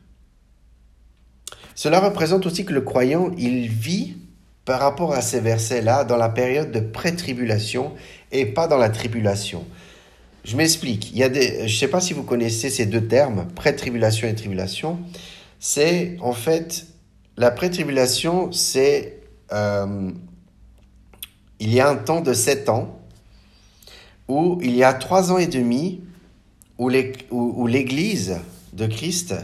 Cela 1.75 1.99
représente 1.99 2.47
aussi 2.47 2.65
que 2.65 2.73
le 2.73 2.81
croyant, 2.81 3.29
il 3.37 3.67
vit 3.67 4.17
par 4.65 4.79
rapport 4.79 5.13
à 5.13 5.21
ces 5.21 5.39
versets-là 5.39 6.03
dans 6.03 6.17
la 6.17 6.29
période 6.29 6.71
de 6.71 6.79
pré-tribulation 6.79 7.93
et 8.31 8.45
pas 8.45 8.67
dans 8.67 8.77
la 8.77 8.89
tribulation. 8.89 9.65
Je 10.45 10.57
m'explique. 10.57 11.11
Il 11.11 11.17
y 11.17 11.23
a 11.23 11.29
des, 11.29 11.59
je 11.59 11.73
ne 11.73 11.79
sais 11.79 11.87
pas 11.87 12.01
si 12.01 12.13
vous 12.13 12.23
connaissez 12.23 12.69
ces 12.69 12.85
deux 12.85 13.05
termes, 13.07 13.47
pré-tribulation 13.55 14.27
et 14.27 14.35
tribulation. 14.35 14.99
C'est 15.59 16.17
en 16.21 16.33
fait 16.33 16.87
la 17.37 17.51
pré-tribulation, 17.51 18.51
c'est 18.51 19.19
euh, 19.51 20.11
il 21.59 21.73
y 21.73 21.79
a 21.79 21.89
un 21.89 21.95
temps 21.95 22.21
de 22.21 22.33
sept 22.33 22.69
ans 22.69 22.99
où 24.27 24.59
il 24.61 24.75
y 24.75 24.83
a 24.83 24.93
trois 24.93 25.31
ans 25.31 25.37
et 25.37 25.47
demi 25.47 26.01
où 26.77 26.89
l'Église 26.89 28.39
de 28.73 28.87
Christ 28.87 29.35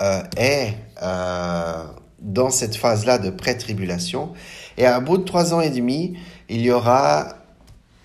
euh, 0.00 0.22
est 0.36 0.74
euh, 1.02 1.84
dans 2.22 2.50
cette 2.50 2.76
phase-là 2.76 3.18
de 3.18 3.28
pré-tribulation. 3.28 4.32
Et 4.78 4.86
à 4.86 4.98
bout 5.00 5.18
de 5.18 5.24
trois 5.24 5.52
ans 5.52 5.60
et 5.60 5.70
demi, 5.70 6.16
il 6.48 6.62
y 6.62 6.70
aura, 6.70 7.34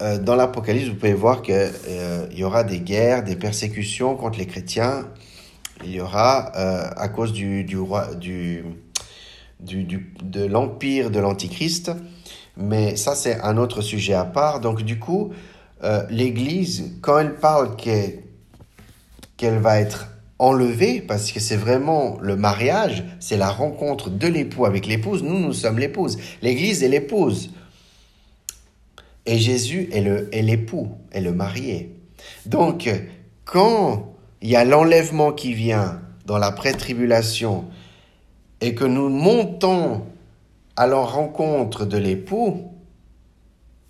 euh, 0.01 0.17
dans 0.17 0.35
l'Apocalypse, 0.35 0.89
vous 0.89 0.95
pouvez 0.95 1.13
voir 1.13 1.41
qu'il 1.41 1.71
y 2.33 2.43
aura 2.43 2.63
des 2.65 2.79
guerres, 2.81 3.23
des 3.23 3.35
persécutions 3.37 4.15
contre 4.15 4.37
les 4.37 4.47
chrétiens. 4.47 5.07
Il 5.83 5.91
y 5.91 6.01
aura, 6.01 6.47
à 6.97 7.07
cause 7.07 7.31
du, 7.31 7.63
du, 7.63 7.77
du, 8.19 9.83
du 9.83 10.13
de 10.23 10.45
l'empire 10.45 11.11
de 11.11 11.19
l'Antichrist, 11.19 11.91
mais 12.55 12.95
ça 12.95 13.15
c'est 13.15 13.39
un 13.41 13.57
autre 13.57 13.81
sujet 13.81 14.13
à 14.13 14.25
part. 14.25 14.59
Donc 14.59 14.81
du 14.81 14.99
coup, 14.99 15.31
euh, 15.83 16.03
l'Église, 16.09 16.97
quand 17.01 17.19
elle 17.19 17.35
parle 17.35 17.75
qu'elle 17.75 19.59
va 19.59 19.79
être 19.79 20.07
enlevée, 20.39 21.01
parce 21.01 21.31
que 21.31 21.39
c'est 21.39 21.55
vraiment 21.55 22.17
le 22.21 22.35
mariage, 22.35 23.03
c'est 23.19 23.37
la 23.37 23.49
rencontre 23.49 24.09
de 24.09 24.27
l'époux 24.27 24.65
avec 24.65 24.85
l'épouse, 24.85 25.23
nous, 25.23 25.39
nous 25.39 25.53
sommes 25.53 25.79
l'épouse. 25.79 26.17
L'Église 26.41 26.83
est 26.83 26.89
l'épouse. 26.89 27.51
Et 29.25 29.37
Jésus 29.37 29.89
est 29.91 30.41
l'époux, 30.41 30.89
est, 31.11 31.17
est 31.17 31.21
le 31.21 31.33
marié. 31.33 31.95
Donc, 32.45 32.89
quand 33.45 34.13
il 34.41 34.49
y 34.49 34.55
a 34.55 34.63
l'enlèvement 34.63 35.31
qui 35.33 35.53
vient 35.53 36.01
dans 36.25 36.37
la 36.37 36.51
pré-tribulation 36.51 37.65
et 38.61 38.73
que 38.75 38.85
nous 38.85 39.09
montons 39.09 40.03
à 40.75 40.87
la 40.87 40.97
rencontre 40.97 41.85
de 41.85 41.97
l'époux, 41.97 42.71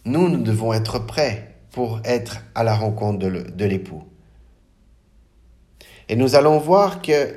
nous, 0.05 0.29
nous 0.29 0.41
devons 0.41 0.73
être 0.73 0.99
prêts 1.05 1.55
pour 1.71 1.99
être 2.05 2.43
à 2.55 2.63
la 2.63 2.75
rencontre 2.75 3.19
de 3.19 3.65
l'époux. 3.65 4.03
Et 6.09 6.15
nous 6.15 6.35
allons 6.35 6.57
voir 6.57 7.01
que 7.01 7.35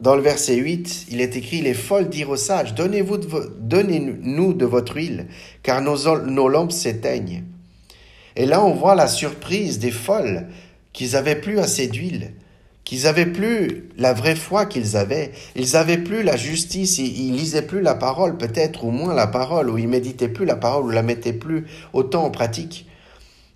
dans 0.00 0.16
le 0.16 0.22
verset 0.22 0.56
8, 0.56 1.06
il 1.10 1.20
est 1.20 1.36
écrit, 1.36 1.60
les 1.60 1.74
folles 1.74 2.08
dirent 2.08 2.30
aux 2.30 2.36
sages, 2.36 2.74
donnez-nous 2.74 4.52
de 4.54 4.66
votre 4.66 4.96
huile, 4.96 5.26
car 5.62 5.80
nos, 5.80 6.48
lampes 6.48 6.72
s'éteignent. 6.72 7.44
Et 8.34 8.46
là, 8.46 8.64
on 8.64 8.74
voit 8.74 8.94
la 8.94 9.08
surprise 9.08 9.78
des 9.78 9.90
folles, 9.90 10.48
qu'ils 10.92 11.16
avaient 11.16 11.40
plus 11.40 11.58
assez 11.58 11.86
d'huile, 11.86 12.32
qu'ils 12.84 13.06
avaient 13.06 13.26
plus 13.26 13.88
la 13.96 14.12
vraie 14.12 14.34
foi 14.34 14.66
qu'ils 14.66 14.96
avaient, 14.96 15.32
ils 15.54 15.76
avaient 15.76 15.98
plus 15.98 16.22
la 16.22 16.36
justice, 16.36 16.98
ils, 16.98 17.28
ils 17.28 17.36
lisaient 17.36 17.62
plus 17.62 17.80
la 17.80 17.94
parole, 17.94 18.36
peut-être, 18.36 18.84
ou 18.84 18.90
moins 18.90 19.14
la 19.14 19.28
parole, 19.28 19.70
ou 19.70 19.78
ils 19.78 19.88
méditaient 19.88 20.28
plus 20.28 20.44
la 20.44 20.56
parole, 20.56 20.84
ou 20.84 20.90
la 20.90 21.02
mettaient 21.02 21.32
plus 21.32 21.66
autant 21.92 22.24
en 22.24 22.30
pratique 22.30 22.86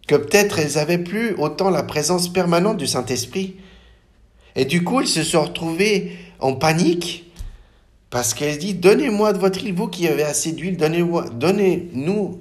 que 0.06 0.14
peut-être 0.14 0.58
elles 0.58 0.78
avaient 0.78 0.98
plus 0.98 1.34
autant 1.38 1.70
la 1.70 1.82
présence 1.82 2.32
permanente 2.32 2.76
du 2.76 2.86
Saint-Esprit. 2.86 3.56
Et 4.56 4.64
du 4.64 4.82
coup, 4.82 5.00
elles 5.00 5.06
se 5.06 5.22
sont 5.22 5.42
retrouvées 5.42 6.12
en 6.40 6.54
panique 6.54 7.30
parce 8.10 8.34
qu'elle 8.34 8.58
dit 8.58 8.74
Donnez-moi 8.74 9.32
de 9.32 9.38
votre 9.38 9.62
huile, 9.62 9.74
vous 9.74 9.88
qui 9.88 10.08
avez 10.08 10.22
assez 10.22 10.52
d'huile, 10.52 10.76
donnez-nous 10.76 12.38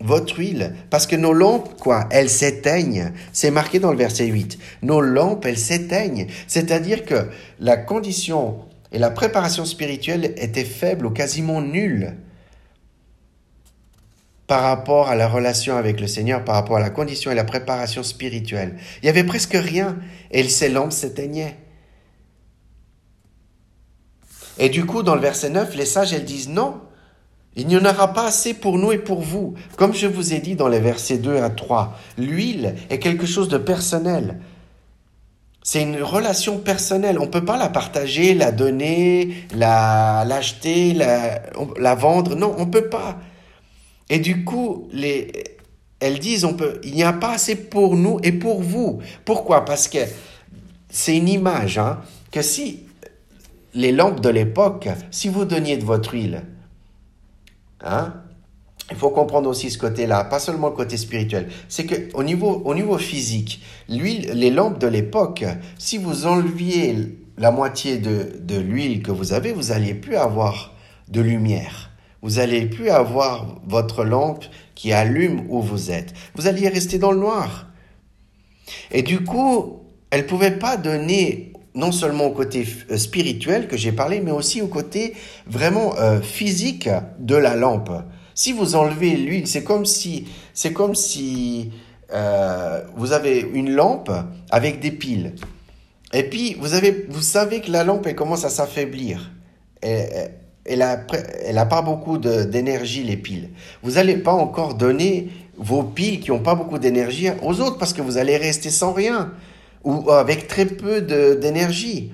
votre 0.00 0.38
huile. 0.38 0.74
Parce 0.90 1.06
que 1.06 1.16
nos 1.16 1.32
lampes, 1.32 1.78
quoi, 1.78 2.08
elles 2.10 2.30
s'éteignent. 2.30 3.12
C'est 3.32 3.50
marqué 3.50 3.78
dans 3.78 3.92
le 3.92 3.96
verset 3.96 4.26
8. 4.26 4.58
Nos 4.82 5.00
lampes, 5.00 5.46
elles 5.46 5.58
s'éteignent. 5.58 6.26
C'est-à-dire 6.46 7.04
que 7.04 7.28
la 7.60 7.76
condition 7.76 8.56
et 8.90 8.98
la 8.98 9.10
préparation 9.10 9.64
spirituelle 9.64 10.34
étaient 10.36 10.64
faibles 10.64 11.06
ou 11.06 11.10
quasiment 11.10 11.62
nulles 11.62 12.14
par 14.52 14.64
rapport 14.64 15.08
à 15.08 15.14
la 15.14 15.28
relation 15.28 15.78
avec 15.78 15.98
le 15.98 16.06
Seigneur, 16.06 16.44
par 16.44 16.56
rapport 16.56 16.76
à 16.76 16.80
la 16.80 16.90
condition 16.90 17.30
et 17.30 17.34
la 17.34 17.42
préparation 17.42 18.02
spirituelle. 18.02 18.76
Il 19.02 19.06
y 19.06 19.08
avait 19.08 19.24
presque 19.24 19.54
rien 19.54 19.96
et 20.30 20.46
ces 20.46 20.68
lampes 20.68 20.92
s'éteignaient. 20.92 21.56
Et 24.58 24.68
du 24.68 24.84
coup, 24.84 25.02
dans 25.02 25.14
le 25.14 25.22
verset 25.22 25.48
9, 25.48 25.74
les 25.74 25.86
sages, 25.86 26.12
elles 26.12 26.26
disent 26.26 26.50
non, 26.50 26.82
Il 27.56 27.66
n'y 27.66 27.78
en 27.78 27.84
aura 27.86 28.12
pas 28.12 28.26
assez 28.26 28.52
pour 28.52 28.76
nous 28.76 28.92
et 28.92 28.98
pour 28.98 29.22
vous. 29.22 29.54
Comme 29.78 29.94
je 29.94 30.06
vous 30.06 30.34
ai 30.34 30.40
dit 30.40 30.54
dans 30.54 30.68
les 30.68 30.80
versets 30.80 31.16
2 31.16 31.38
à 31.38 31.48
3, 31.48 31.98
l'huile 32.18 32.74
est 32.90 32.98
quelque 32.98 33.24
chose 33.24 33.48
de 33.48 33.56
personnel. 33.56 34.38
C'est 35.62 35.80
une 35.80 36.02
relation 36.02 36.58
personnelle. 36.58 37.18
On 37.18 37.24
ne 37.24 37.30
peut 37.30 37.46
pas 37.46 37.56
la 37.56 37.70
partager, 37.70 38.34
la 38.34 38.52
donner, 38.52 39.46
la, 39.54 40.26
l'acheter, 40.26 40.92
la, 40.92 41.40
la 41.80 41.94
vendre. 41.94 42.36
Non, 42.36 42.54
on 42.58 42.66
ne 42.66 42.70
peut 42.70 42.90
pas. 42.90 43.16
Et 44.10 44.18
du 44.18 44.44
coup, 44.44 44.88
les, 44.92 45.32
elles 46.00 46.18
disent, 46.18 46.44
on 46.44 46.54
peut, 46.54 46.80
il 46.84 46.94
n'y 46.94 47.04
a 47.04 47.12
pas 47.12 47.32
assez 47.32 47.56
pour 47.56 47.96
nous 47.96 48.18
et 48.22 48.32
pour 48.32 48.62
vous. 48.62 49.00
Pourquoi? 49.24 49.64
Parce 49.64 49.88
que 49.88 49.98
c'est 50.90 51.16
une 51.16 51.28
image, 51.28 51.78
hein, 51.78 52.00
que 52.30 52.42
si 52.42 52.80
les 53.74 53.92
lampes 53.92 54.20
de 54.20 54.28
l'époque, 54.28 54.88
si 55.10 55.28
vous 55.28 55.44
donniez 55.44 55.76
de 55.76 55.84
votre 55.84 56.12
huile, 56.12 56.42
Hein? 57.82 58.14
Il 58.90 58.96
faut 58.96 59.10
comprendre 59.10 59.48
aussi 59.48 59.70
ce 59.70 59.78
côté-là, 59.78 60.24
pas 60.24 60.38
seulement 60.38 60.68
le 60.68 60.74
côté 60.74 60.96
spirituel. 60.96 61.48
C'est 61.68 61.86
que 61.86 62.14
au 62.14 62.22
niveau, 62.22 62.62
au 62.64 62.74
niveau 62.74 62.98
physique, 62.98 63.62
l'huile, 63.88 64.32
les 64.34 64.50
lampes 64.50 64.78
de 64.78 64.86
l'époque, 64.86 65.44
si 65.78 65.98
vous 65.98 66.26
enleviez 66.26 67.16
la 67.38 67.50
moitié 67.50 67.98
de, 67.98 68.40
de 68.40 68.58
l'huile 68.58 69.02
que 69.02 69.10
vous 69.10 69.32
avez, 69.32 69.52
vous 69.52 69.68
n'alliez 69.68 69.94
plus 69.94 70.16
avoir 70.16 70.74
de 71.08 71.20
lumière. 71.20 71.90
Vous 72.22 72.36
n'allez 72.36 72.66
plus 72.66 72.88
avoir 72.88 73.60
votre 73.66 74.04
lampe 74.04 74.44
qui 74.74 74.92
allume 74.92 75.44
où 75.48 75.60
vous 75.60 75.90
êtes. 75.90 76.14
Vous 76.36 76.46
alliez 76.46 76.68
rester 76.68 76.98
dans 76.98 77.10
le 77.10 77.18
noir. 77.18 77.66
Et 78.92 79.02
du 79.02 79.24
coup, 79.24 79.80
elle 80.10 80.22
ne 80.22 80.26
pouvait 80.26 80.58
pas 80.58 80.76
donner 80.76 81.52
non 81.74 81.90
seulement 81.90 82.26
au 82.26 82.32
côté 82.32 82.66
euh, 82.90 82.96
spirituel 82.96 83.66
que 83.66 83.76
j'ai 83.76 83.92
parlé, 83.92 84.20
mais 84.20 84.30
aussi 84.30 84.60
au 84.60 84.68
côté 84.68 85.14
vraiment 85.46 85.96
euh, 85.96 86.20
physique 86.20 86.88
de 87.18 87.34
la 87.34 87.56
lampe. 87.56 87.90
Si 88.34 88.52
vous 88.52 88.76
enlevez 88.76 89.16
l'huile, 89.16 89.46
c'est 89.46 89.64
comme 89.64 89.86
si, 89.86 90.28
c'est 90.54 90.72
comme 90.72 90.94
si 90.94 91.72
euh, 92.12 92.82
vous 92.96 93.12
avez 93.12 93.40
une 93.54 93.70
lampe 93.70 94.10
avec 94.50 94.80
des 94.80 94.90
piles. 94.90 95.34
Et 96.12 96.24
puis 96.24 96.54
vous 96.60 96.74
avez, 96.74 97.06
vous 97.08 97.22
savez 97.22 97.60
que 97.60 97.70
la 97.70 97.84
lampe 97.84 98.06
elle 98.06 98.14
commence 98.14 98.44
à 98.44 98.50
s'affaiblir. 98.50 99.32
Elle, 99.80 100.32
elle 100.64 100.82
a, 100.82 101.66
pas 101.66 101.82
beaucoup 101.82 102.18
d'énergie 102.18 103.02
les 103.02 103.16
piles. 103.16 103.50
Vous 103.82 103.92
n'allez 103.92 104.16
pas 104.16 104.32
encore 104.32 104.74
donner 104.74 105.30
vos 105.56 105.82
piles 105.82 106.20
qui 106.20 106.30
n'ont 106.30 106.38
pas 106.38 106.54
beaucoup 106.54 106.78
d'énergie 106.78 107.28
aux 107.42 107.60
autres 107.60 107.78
parce 107.78 107.92
que 107.92 108.02
vous 108.02 108.16
allez 108.16 108.36
rester 108.36 108.70
sans 108.70 108.92
rien 108.92 109.32
ou 109.84 110.10
avec 110.10 110.46
très 110.46 110.66
peu 110.66 111.00
d'énergie. 111.00 112.12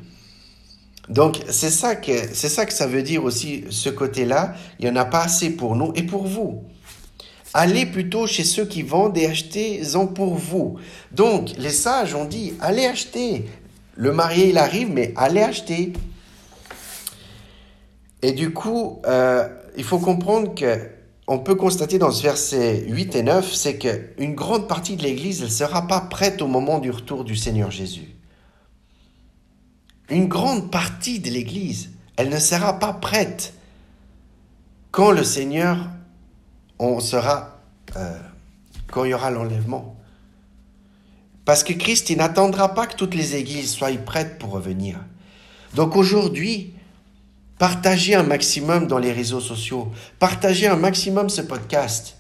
Donc 1.08 1.40
c'est 1.48 1.70
ça 1.70 1.96
que 1.96 2.12
ça 2.34 2.66
que 2.66 2.72
ça 2.72 2.86
veut 2.86 3.02
dire 3.02 3.24
aussi 3.24 3.64
ce 3.70 3.88
côté-là. 3.88 4.54
Il 4.78 4.86
y 4.86 4.90
en 4.90 4.96
a 4.96 5.04
pas 5.04 5.22
assez 5.22 5.50
pour 5.50 5.76
nous 5.76 5.92
et 5.94 6.02
pour 6.02 6.26
vous. 6.26 6.64
Allez 7.54 7.86
plutôt 7.86 8.26
chez 8.26 8.44
ceux 8.44 8.66
qui 8.66 8.82
vendent 8.82 9.16
et 9.16 9.26
achetez-en 9.26 10.06
pour 10.06 10.34
vous. 10.34 10.78
Donc 11.12 11.50
les 11.58 11.70
sages 11.70 12.14
ont 12.14 12.26
dit 12.26 12.54
allez 12.60 12.86
acheter. 12.86 13.46
Le 13.94 14.12
marié 14.12 14.50
il 14.50 14.58
arrive 14.58 14.90
mais 14.90 15.12
allez 15.16 15.42
acheter. 15.42 15.92
Et 18.22 18.32
du 18.32 18.52
coup 18.52 19.00
euh, 19.06 19.48
il 19.76 19.84
faut 19.84 19.98
comprendre 19.98 20.54
que 20.54 20.98
on 21.30 21.38
peut 21.38 21.54
constater 21.54 21.98
dans 21.98 22.10
ce 22.10 22.22
verset 22.22 22.86
8 22.88 23.14
et 23.16 23.22
9, 23.22 23.52
c'est 23.52 23.76
qu'une 23.76 24.34
grande 24.34 24.66
partie 24.66 24.96
de 24.96 25.02
l'Église 25.02 25.42
ne 25.42 25.48
sera 25.48 25.86
pas 25.86 26.00
prête 26.00 26.40
au 26.40 26.46
moment 26.46 26.78
du 26.78 26.90
retour 26.90 27.22
du 27.22 27.36
Seigneur 27.36 27.70
Jésus. 27.70 28.16
Une 30.08 30.26
grande 30.26 30.70
partie 30.70 31.20
de 31.20 31.28
l'Église, 31.28 31.90
elle 32.16 32.30
ne 32.30 32.38
sera 32.38 32.78
pas 32.78 32.94
prête 32.94 33.52
quand 34.90 35.10
le 35.10 35.22
Seigneur, 35.22 35.90
on 36.78 36.98
sera, 36.98 37.60
euh, 37.96 38.18
quand 38.90 39.04
il 39.04 39.10
y 39.10 39.14
aura 39.14 39.30
l'enlèvement. 39.30 39.96
Parce 41.44 41.62
que 41.62 41.74
Christ, 41.74 42.08
il 42.08 42.16
n'attendra 42.18 42.74
pas 42.74 42.86
que 42.86 42.96
toutes 42.96 43.14
les 43.14 43.36
églises 43.36 43.70
soient 43.70 43.92
prêtes 44.04 44.38
pour 44.38 44.50
revenir. 44.52 44.98
Donc 45.74 45.94
aujourd'hui, 45.94 46.72
Partagez 47.58 48.14
un 48.14 48.22
maximum 48.22 48.86
dans 48.86 48.98
les 48.98 49.12
réseaux 49.12 49.40
sociaux. 49.40 49.88
Partagez 50.18 50.66
un 50.66 50.76
maximum 50.76 51.28
ce 51.28 51.42
podcast. 51.42 52.14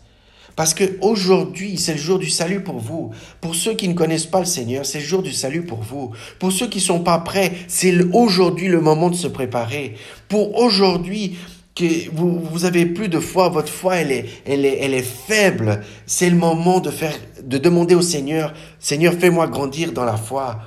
Parce 0.56 0.74
que 0.74 0.98
aujourd'hui, 1.00 1.78
c'est 1.78 1.92
le 1.92 2.00
jour 2.00 2.18
du 2.18 2.28
salut 2.28 2.64
pour 2.64 2.80
vous. 2.80 3.12
Pour 3.40 3.54
ceux 3.54 3.74
qui 3.74 3.86
ne 3.86 3.94
connaissent 3.94 4.26
pas 4.26 4.40
le 4.40 4.44
Seigneur, 4.44 4.84
c'est 4.84 4.98
le 4.98 5.04
jour 5.04 5.22
du 5.22 5.32
salut 5.32 5.62
pour 5.62 5.78
vous. 5.78 6.10
Pour 6.40 6.50
ceux 6.50 6.66
qui 6.66 6.80
sont 6.80 6.98
pas 6.98 7.18
prêts, 7.18 7.52
c'est 7.68 7.94
aujourd'hui 8.12 8.66
le 8.66 8.80
moment 8.80 9.10
de 9.10 9.14
se 9.14 9.28
préparer. 9.28 9.94
Pour 10.28 10.58
aujourd'hui, 10.58 11.36
que 11.76 12.10
vous, 12.12 12.40
vous 12.40 12.64
avez 12.64 12.86
plus 12.86 13.08
de 13.08 13.20
foi, 13.20 13.48
votre 13.48 13.72
foi, 13.72 13.98
elle 13.98 14.10
est, 14.10 14.26
elle 14.44 14.64
est, 14.64 14.78
elle 14.80 14.94
est 14.94 15.06
faible. 15.06 15.84
C'est 16.06 16.28
le 16.28 16.36
moment 16.36 16.80
de 16.80 16.90
faire, 16.90 17.14
de 17.44 17.58
demander 17.58 17.94
au 17.94 18.02
Seigneur, 18.02 18.52
Seigneur, 18.80 19.14
fais-moi 19.14 19.46
grandir 19.46 19.92
dans 19.92 20.04
la 20.04 20.16
foi. 20.16 20.58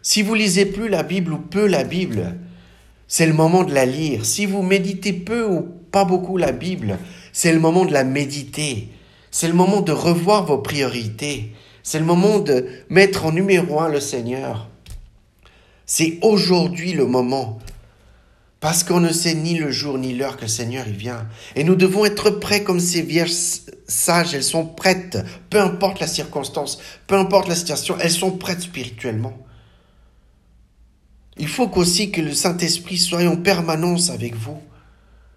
Si 0.00 0.22
vous 0.22 0.34
lisez 0.34 0.64
plus 0.64 0.88
la 0.88 1.02
Bible 1.02 1.34
ou 1.34 1.38
peu 1.38 1.66
la 1.66 1.84
Bible, 1.84 2.36
c'est 3.08 3.26
le 3.26 3.32
moment 3.32 3.64
de 3.64 3.74
la 3.74 3.86
lire. 3.86 4.24
Si 4.24 4.46
vous 4.46 4.62
méditez 4.62 5.12
peu 5.12 5.44
ou 5.44 5.62
pas 5.90 6.04
beaucoup 6.04 6.36
la 6.36 6.52
Bible, 6.52 6.98
c'est 7.32 7.52
le 7.52 7.60
moment 7.60 7.84
de 7.84 7.92
la 7.92 8.04
méditer. 8.04 8.88
C'est 9.30 9.48
le 9.48 9.54
moment 9.54 9.80
de 9.80 9.92
revoir 9.92 10.46
vos 10.46 10.58
priorités. 10.58 11.52
C'est 11.82 11.98
le 11.98 12.04
moment 12.04 12.38
de 12.38 12.66
mettre 12.88 13.26
en 13.26 13.32
numéro 13.32 13.80
un 13.80 13.88
le 13.88 14.00
Seigneur. 14.00 14.68
C'est 15.84 16.18
aujourd'hui 16.22 16.94
le 16.94 17.06
moment. 17.06 17.58
Parce 18.58 18.82
qu'on 18.82 19.00
ne 19.00 19.12
sait 19.12 19.34
ni 19.34 19.54
le 19.54 19.70
jour 19.70 19.98
ni 19.98 20.14
l'heure 20.14 20.36
que 20.36 20.42
le 20.42 20.48
Seigneur 20.48 20.88
y 20.88 20.92
vient. 20.92 21.28
Et 21.54 21.62
nous 21.62 21.76
devons 21.76 22.04
être 22.04 22.30
prêts 22.30 22.64
comme 22.64 22.80
ces 22.80 23.02
vierges 23.02 23.60
sages. 23.86 24.34
Elles 24.34 24.42
sont 24.42 24.66
prêtes. 24.66 25.18
Peu 25.50 25.60
importe 25.60 26.00
la 26.00 26.08
circonstance, 26.08 26.78
peu 27.06 27.14
importe 27.14 27.48
la 27.48 27.54
situation, 27.54 27.96
elles 28.00 28.10
sont 28.10 28.32
prêtes 28.32 28.62
spirituellement. 28.62 29.45
Il 31.38 31.48
faut 31.48 31.68
qu'aussi 31.68 32.10
que 32.10 32.20
le 32.20 32.32
Saint-Esprit 32.32 32.96
soit 32.96 33.26
en 33.26 33.36
permanence 33.36 34.10
avec 34.10 34.34
vous, 34.34 34.58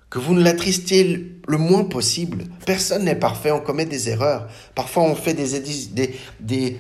que 0.09 0.17
vous 0.17 0.33
ne 0.33 0.41
l'attristiez 0.41 1.39
le 1.47 1.57
moins 1.57 1.83
possible. 1.83 2.45
Personne 2.65 3.05
n'est 3.05 3.15
parfait, 3.15 3.51
on 3.51 3.59
commet 3.59 3.85
des 3.85 4.09
erreurs. 4.09 4.49
Parfois 4.75 5.03
on 5.03 5.15
fait 5.15 5.33
des, 5.33 6.15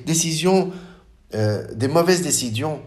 décisions, 0.05 0.71
euh, 1.35 1.67
des 1.73 1.87
mauvaises 1.87 2.21
décisions. 2.21 2.81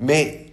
Mais 0.00 0.46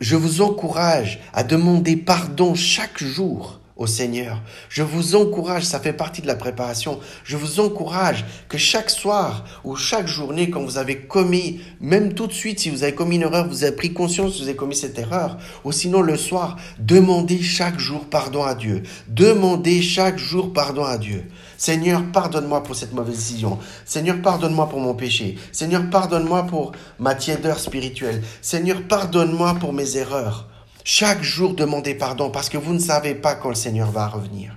je 0.00 0.16
vous 0.16 0.40
encourage 0.40 1.20
à 1.32 1.44
demander 1.44 1.96
pardon 1.96 2.54
chaque 2.54 3.02
jour 3.02 3.60
au 3.76 3.86
Seigneur. 3.86 4.42
Je 4.68 4.82
vous 4.82 5.16
encourage, 5.16 5.64
ça 5.64 5.80
fait 5.80 5.92
partie 5.92 6.22
de 6.22 6.26
la 6.26 6.34
préparation, 6.34 6.98
je 7.24 7.36
vous 7.36 7.60
encourage 7.60 8.24
que 8.48 8.56
chaque 8.56 8.90
soir 8.90 9.44
ou 9.64 9.76
chaque 9.76 10.08
journée, 10.08 10.48
quand 10.48 10.62
vous 10.62 10.78
avez 10.78 11.00
commis, 11.00 11.60
même 11.80 12.14
tout 12.14 12.26
de 12.26 12.32
suite, 12.32 12.58
si 12.58 12.70
vous 12.70 12.82
avez 12.82 12.94
commis 12.94 13.16
une 13.16 13.22
erreur, 13.22 13.46
vous 13.46 13.64
avez 13.64 13.76
pris 13.76 13.92
conscience 13.92 14.32
que 14.32 14.38
vous 14.38 14.48
avez 14.48 14.56
commis 14.56 14.74
cette 14.74 14.98
erreur, 14.98 15.36
ou 15.64 15.72
sinon 15.72 16.00
le 16.00 16.16
soir, 16.16 16.56
demandez 16.78 17.42
chaque 17.42 17.78
jour 17.78 18.06
pardon 18.06 18.44
à 18.44 18.54
Dieu. 18.54 18.82
Demandez 19.08 19.82
chaque 19.82 20.18
jour 20.18 20.52
pardon 20.52 20.84
à 20.84 20.96
Dieu. 20.96 21.24
Seigneur, 21.58 22.02
pardonne-moi 22.12 22.62
pour 22.62 22.76
cette 22.76 22.92
mauvaise 22.92 23.16
décision. 23.16 23.58
Seigneur, 23.84 24.20
pardonne-moi 24.22 24.68
pour 24.68 24.80
mon 24.80 24.94
péché. 24.94 25.36
Seigneur, 25.52 25.88
pardonne-moi 25.90 26.44
pour 26.44 26.72
ma 26.98 27.14
tiédeur 27.14 27.58
spirituelle. 27.58 28.22
Seigneur, 28.40 28.82
pardonne-moi 28.82 29.56
pour 29.60 29.72
mes 29.72 29.96
erreurs. 29.96 30.48
Chaque 30.88 31.24
jour, 31.24 31.52
demandez 31.54 31.96
pardon 31.96 32.30
parce 32.30 32.48
que 32.48 32.56
vous 32.56 32.72
ne 32.72 32.78
savez 32.78 33.16
pas 33.16 33.34
quand 33.34 33.48
le 33.48 33.56
Seigneur 33.56 33.90
va 33.90 34.06
revenir. 34.06 34.56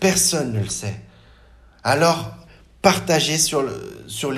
Personne 0.00 0.52
ne 0.52 0.58
le 0.58 0.68
sait. 0.68 1.00
Alors, 1.84 2.32
partagez 2.82 3.38
sur, 3.38 3.64
sur, 4.08 4.34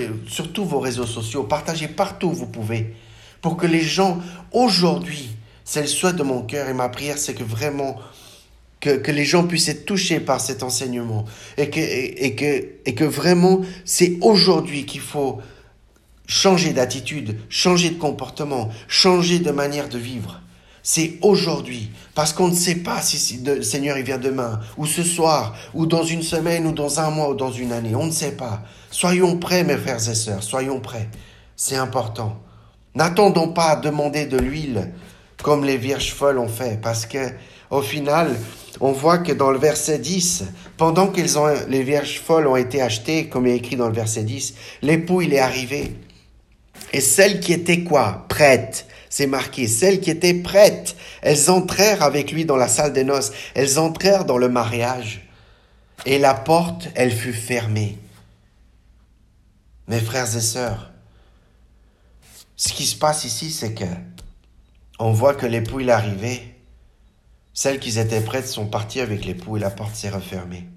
tous 0.52 0.66
vos 0.66 0.78
réseaux 0.78 1.06
sociaux, 1.06 1.44
partagez 1.44 1.88
partout 1.88 2.26
où 2.26 2.32
vous 2.34 2.46
pouvez, 2.46 2.94
pour 3.40 3.56
que 3.56 3.66
les 3.66 3.80
gens, 3.80 4.20
aujourd'hui, 4.52 5.30
c'est 5.64 5.80
le 5.80 5.86
souhait 5.86 6.12
de 6.12 6.22
mon 6.22 6.42
cœur 6.42 6.68
et 6.68 6.74
ma 6.74 6.90
prière, 6.90 7.16
c'est 7.16 7.32
que 7.32 7.44
vraiment, 7.44 7.96
que, 8.78 8.98
que, 8.98 9.10
les 9.10 9.24
gens 9.24 9.46
puissent 9.46 9.68
être 9.68 9.86
touchés 9.86 10.20
par 10.20 10.38
cet 10.38 10.62
enseignement 10.62 11.24
et 11.56 11.70
que, 11.70 11.80
et, 11.80 12.36
que, 12.36 12.68
et 12.84 12.94
que 12.94 13.04
vraiment, 13.04 13.62
c'est 13.86 14.18
aujourd'hui 14.20 14.84
qu'il 14.84 15.00
faut 15.00 15.40
changer 16.26 16.74
d'attitude, 16.74 17.38
changer 17.48 17.88
de 17.88 17.98
comportement, 17.98 18.68
changer 18.86 19.38
de 19.38 19.50
manière 19.50 19.88
de 19.88 19.96
vivre. 19.96 20.42
C'est 20.82 21.18
aujourd'hui, 21.20 21.90
parce 22.14 22.32
qu'on 22.32 22.48
ne 22.48 22.54
sait 22.54 22.76
pas 22.76 23.02
si 23.02 23.38
le 23.44 23.62
Seigneur 23.62 23.98
il 23.98 24.04
vient 24.04 24.18
demain, 24.18 24.60
ou 24.76 24.86
ce 24.86 25.02
soir, 25.02 25.54
ou 25.74 25.86
dans 25.86 26.04
une 26.04 26.22
semaine, 26.22 26.66
ou 26.66 26.72
dans 26.72 27.00
un 27.00 27.10
mois, 27.10 27.30
ou 27.30 27.34
dans 27.34 27.52
une 27.52 27.72
année. 27.72 27.94
On 27.94 28.06
ne 28.06 28.12
sait 28.12 28.32
pas. 28.32 28.62
Soyons 28.90 29.36
prêts, 29.36 29.62
mes 29.62 29.76
frères 29.76 30.08
et 30.08 30.14
sœurs, 30.14 30.42
soyons 30.42 30.80
prêts. 30.80 31.08
C'est 31.56 31.76
important. 31.76 32.40
N'attendons 32.94 33.48
pas 33.48 33.70
à 33.70 33.76
demander 33.76 34.26
de 34.26 34.38
l'huile 34.38 34.92
comme 35.42 35.64
les 35.64 35.76
vierges 35.76 36.12
folles 36.12 36.38
ont 36.38 36.48
fait, 36.48 36.80
parce 36.80 37.06
que 37.06 37.30
au 37.70 37.82
final, 37.82 38.36
on 38.80 38.92
voit 38.92 39.18
que 39.18 39.32
dans 39.32 39.50
le 39.50 39.58
verset 39.58 39.98
10, 39.98 40.44
pendant 40.76 41.06
que 41.06 41.20
les 41.68 41.82
vierges 41.82 42.20
folles 42.20 42.46
ont 42.46 42.56
été 42.56 42.82
achetées, 42.82 43.28
comme 43.28 43.46
il 43.46 43.52
est 43.52 43.56
écrit 43.56 43.76
dans 43.76 43.86
le 43.86 43.94
verset 43.94 44.24
10, 44.24 44.54
l'époux 44.82 45.22
il 45.22 45.32
est 45.32 45.38
arrivé. 45.38 45.94
Et 46.92 47.00
celle 47.00 47.40
qui 47.40 47.52
était 47.52 47.84
quoi? 47.84 48.26
Prête 48.28 48.86
c'est 49.10 49.26
marqué, 49.26 49.66
celles 49.66 50.00
qui 50.00 50.10
étaient 50.10 50.34
prêtes, 50.34 50.96
elles 51.20 51.50
entrèrent 51.50 52.02
avec 52.02 52.30
lui 52.30 52.44
dans 52.44 52.56
la 52.56 52.68
salle 52.68 52.92
des 52.92 53.04
noces, 53.04 53.32
elles 53.54 53.78
entrèrent 53.78 54.24
dans 54.24 54.38
le 54.38 54.48
mariage, 54.48 55.28
et 56.06 56.18
la 56.18 56.32
porte, 56.32 56.88
elle 56.94 57.12
fut 57.12 57.34
fermée. 57.34 57.98
Mes 59.88 60.00
frères 60.00 60.34
et 60.34 60.40
sœurs, 60.40 60.92
ce 62.56 62.72
qui 62.72 62.86
se 62.86 62.96
passe 62.96 63.24
ici, 63.24 63.50
c'est 63.50 63.74
que 63.74 63.84
on 65.00 65.12
voit 65.12 65.34
que 65.34 65.46
l'époux 65.46 65.80
est 65.80 65.90
arrivé, 65.90 66.54
celles 67.52 67.80
qui 67.80 67.98
étaient 67.98 68.20
prêtes 68.20 68.46
sont 68.46 68.66
parties 68.66 69.00
avec 69.00 69.24
l'époux 69.24 69.56
et 69.56 69.60
la 69.60 69.70
porte 69.70 69.96
s'est 69.96 70.10
refermée. 70.10 70.68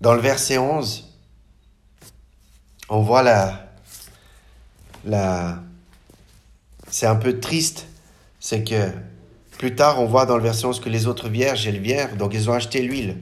Dans 0.00 0.14
le 0.14 0.20
verset 0.20 0.56
11, 0.56 1.18
on 2.88 3.02
voit 3.02 3.22
la, 3.22 3.71
la, 5.04 5.62
c'est 6.88 7.06
un 7.06 7.16
peu 7.16 7.40
triste, 7.40 7.86
c'est 8.40 8.64
que 8.64 8.90
plus 9.58 9.74
tard 9.74 10.00
on 10.00 10.06
voit 10.06 10.26
dans 10.26 10.36
le 10.36 10.42
verset 10.42 10.66
11 10.66 10.80
que 10.80 10.88
les 10.88 11.06
autres 11.06 11.28
vierges, 11.28 11.66
elles 11.66 11.80
vierent, 11.80 12.16
donc 12.16 12.34
elles 12.34 12.50
ont 12.50 12.54
acheté 12.54 12.82
l'huile. 12.82 13.16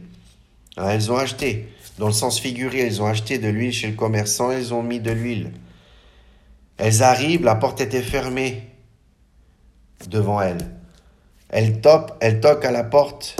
Hein, 0.76 0.90
elles 0.90 1.12
ont 1.12 1.16
acheté, 1.16 1.68
dans 1.98 2.06
le 2.06 2.12
sens 2.12 2.40
figuré, 2.40 2.80
elles 2.80 3.02
ont 3.02 3.06
acheté 3.06 3.38
de 3.38 3.48
l'huile 3.48 3.72
chez 3.72 3.88
le 3.88 3.94
commerçant, 3.94 4.50
elles 4.50 4.72
ont 4.72 4.82
mis 4.82 5.00
de 5.00 5.10
l'huile. 5.10 5.52
Elles 6.78 7.02
arrivent, 7.02 7.44
la 7.44 7.56
porte 7.56 7.80
était 7.80 8.02
fermée 8.02 8.68
devant 10.08 10.40
elles. 10.40 10.70
Elles, 11.50 11.80
topent, 11.80 12.16
elles 12.20 12.40
toquent 12.40 12.64
à 12.64 12.70
la 12.70 12.84
porte. 12.84 13.36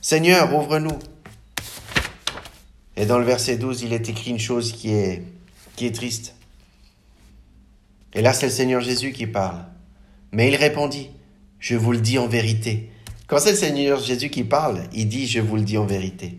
Seigneur, 0.00 0.54
ouvre-nous. 0.54 0.98
Et 2.96 3.06
dans 3.06 3.18
le 3.18 3.24
verset 3.24 3.58
12, 3.58 3.82
il 3.82 3.92
est 3.92 4.08
écrit 4.08 4.30
une 4.30 4.38
chose 4.38 4.72
qui 4.72 4.92
est, 4.92 5.22
qui 5.76 5.86
est 5.86 5.94
triste. 5.94 6.34
Et 8.16 8.22
là, 8.22 8.32
c'est 8.32 8.46
le 8.46 8.52
Seigneur 8.52 8.80
Jésus 8.80 9.12
qui 9.12 9.26
parle. 9.26 9.66
Mais 10.32 10.48
il 10.48 10.56
répondit, 10.56 11.10
je 11.58 11.76
vous 11.76 11.92
le 11.92 12.00
dis 12.00 12.18
en 12.18 12.26
vérité. 12.26 12.90
Quand 13.26 13.38
c'est 13.38 13.50
le 13.50 13.56
Seigneur 13.56 14.00
Jésus 14.00 14.30
qui 14.30 14.42
parle, 14.42 14.84
il 14.94 15.06
dit, 15.06 15.26
je 15.26 15.38
vous 15.38 15.56
le 15.56 15.62
dis 15.62 15.76
en 15.76 15.84
vérité. 15.84 16.38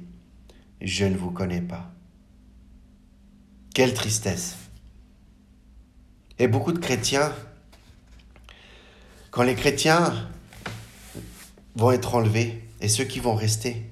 Je 0.81 1.05
ne 1.05 1.15
vous 1.15 1.29
connais 1.29 1.61
pas. 1.61 1.91
Quelle 3.75 3.93
tristesse. 3.93 4.55
Et 6.39 6.47
beaucoup 6.47 6.71
de 6.71 6.79
chrétiens, 6.79 7.31
quand 9.29 9.43
les 9.43 9.53
chrétiens 9.53 10.29
vont 11.75 11.91
être 11.91 12.15
enlevés, 12.15 12.63
et 12.81 12.87
ceux 12.87 13.03
qui 13.03 13.19
vont 13.19 13.35
rester, 13.35 13.83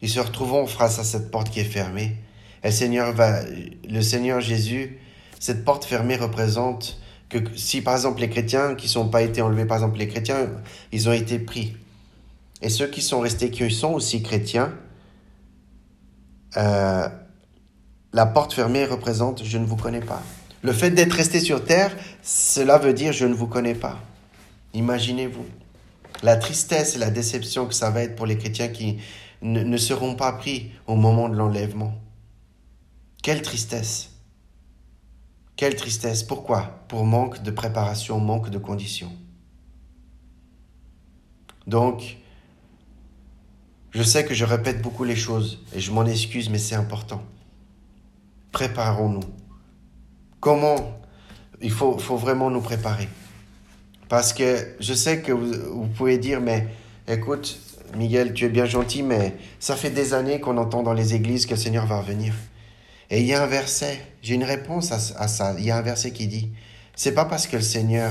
ils 0.00 0.10
se 0.10 0.18
retrouveront 0.18 0.66
face 0.66 0.98
à 0.98 1.04
cette 1.04 1.30
porte 1.30 1.50
qui 1.50 1.60
est 1.60 1.64
fermée. 1.64 2.16
Et 2.64 2.68
le 2.68 2.72
Seigneur 2.72 3.14
le 3.88 4.02
Seigneur 4.02 4.40
Jésus, 4.40 4.98
cette 5.42 5.64
porte 5.64 5.84
fermée 5.84 6.14
représente 6.14 7.00
que 7.28 7.38
si 7.56 7.82
par 7.82 7.96
exemple 7.96 8.20
les 8.20 8.30
chrétiens 8.30 8.76
qui 8.76 8.88
sont 8.88 9.08
pas 9.08 9.22
été 9.22 9.42
enlevés, 9.42 9.64
par 9.64 9.78
exemple 9.78 9.98
les 9.98 10.06
chrétiens, 10.06 10.48
ils 10.92 11.08
ont 11.08 11.12
été 11.12 11.40
pris. 11.40 11.74
Et 12.60 12.68
ceux 12.68 12.86
qui 12.86 13.02
sont 13.02 13.18
restés, 13.18 13.50
qui 13.50 13.68
sont 13.68 13.92
aussi 13.92 14.22
chrétiens, 14.22 14.72
euh, 16.56 17.08
la 18.12 18.26
porte 18.26 18.52
fermée 18.52 18.84
représente 18.84 19.42
je 19.42 19.58
ne 19.58 19.66
vous 19.66 19.74
connais 19.74 20.00
pas. 20.00 20.22
Le 20.62 20.72
fait 20.72 20.92
d'être 20.92 21.14
resté 21.14 21.40
sur 21.40 21.64
terre, 21.64 21.90
cela 22.22 22.78
veut 22.78 22.94
dire 22.94 23.12
je 23.12 23.26
ne 23.26 23.34
vous 23.34 23.48
connais 23.48 23.74
pas. 23.74 23.98
Imaginez-vous 24.74 25.46
la 26.22 26.36
tristesse 26.36 26.94
et 26.94 27.00
la 27.00 27.10
déception 27.10 27.66
que 27.66 27.74
ça 27.74 27.90
va 27.90 28.04
être 28.04 28.14
pour 28.14 28.26
les 28.26 28.38
chrétiens 28.38 28.68
qui 28.68 28.98
ne, 29.40 29.76
seront 29.76 30.14
pas 30.14 30.30
pris 30.34 30.70
au 30.86 30.94
moment 30.94 31.28
de 31.28 31.34
l'enlèvement. 31.34 31.94
Quelle 33.24 33.42
tristesse. 33.42 34.11
Quelle 35.62 35.76
tristesse. 35.76 36.24
Pourquoi? 36.24 36.80
Pour 36.88 37.06
manque 37.06 37.40
de 37.44 37.52
préparation, 37.52 38.18
manque 38.18 38.50
de 38.50 38.58
conditions. 38.58 39.12
Donc, 41.68 42.16
je 43.92 44.02
sais 44.02 44.24
que 44.24 44.34
je 44.34 44.44
répète 44.44 44.82
beaucoup 44.82 45.04
les 45.04 45.14
choses 45.14 45.64
et 45.72 45.78
je 45.78 45.92
m'en 45.92 46.04
excuse, 46.04 46.50
mais 46.50 46.58
c'est 46.58 46.74
important. 46.74 47.22
Préparons-nous. 48.50 49.22
Comment? 50.40 51.00
Il 51.60 51.70
faut, 51.70 51.94
vraiment 51.94 52.50
nous 52.50 52.60
préparer. 52.60 53.08
Parce 54.08 54.32
que 54.32 54.74
je 54.80 54.94
sais 54.94 55.22
que 55.22 55.30
vous, 55.30 55.82
vous 55.82 55.86
pouvez 55.86 56.18
dire, 56.18 56.40
mais 56.40 56.66
écoute, 57.06 57.56
Miguel, 57.96 58.34
tu 58.34 58.46
es 58.46 58.48
bien 58.48 58.66
gentil, 58.66 59.04
mais 59.04 59.36
ça 59.60 59.76
fait 59.76 59.90
des 59.90 60.12
années 60.12 60.40
qu'on 60.40 60.56
entend 60.56 60.82
dans 60.82 60.92
les 60.92 61.14
églises 61.14 61.46
que 61.46 61.54
le 61.54 61.60
Seigneur 61.60 61.86
va 61.86 62.00
revenir. 62.00 62.34
Et 63.12 63.20
il 63.20 63.26
y 63.26 63.34
a 63.34 63.42
un 63.42 63.46
verset, 63.46 64.00
j'ai 64.22 64.34
une 64.36 64.42
réponse 64.42 64.90
à, 64.90 65.28
ça. 65.28 65.54
Il 65.58 65.66
y 65.66 65.70
a 65.70 65.76
un 65.76 65.82
verset 65.82 66.12
qui 66.12 66.26
dit, 66.28 66.50
c'est 66.96 67.12
pas 67.12 67.26
parce 67.26 67.46
que 67.46 67.56
le 67.56 67.62
Seigneur, 67.62 68.10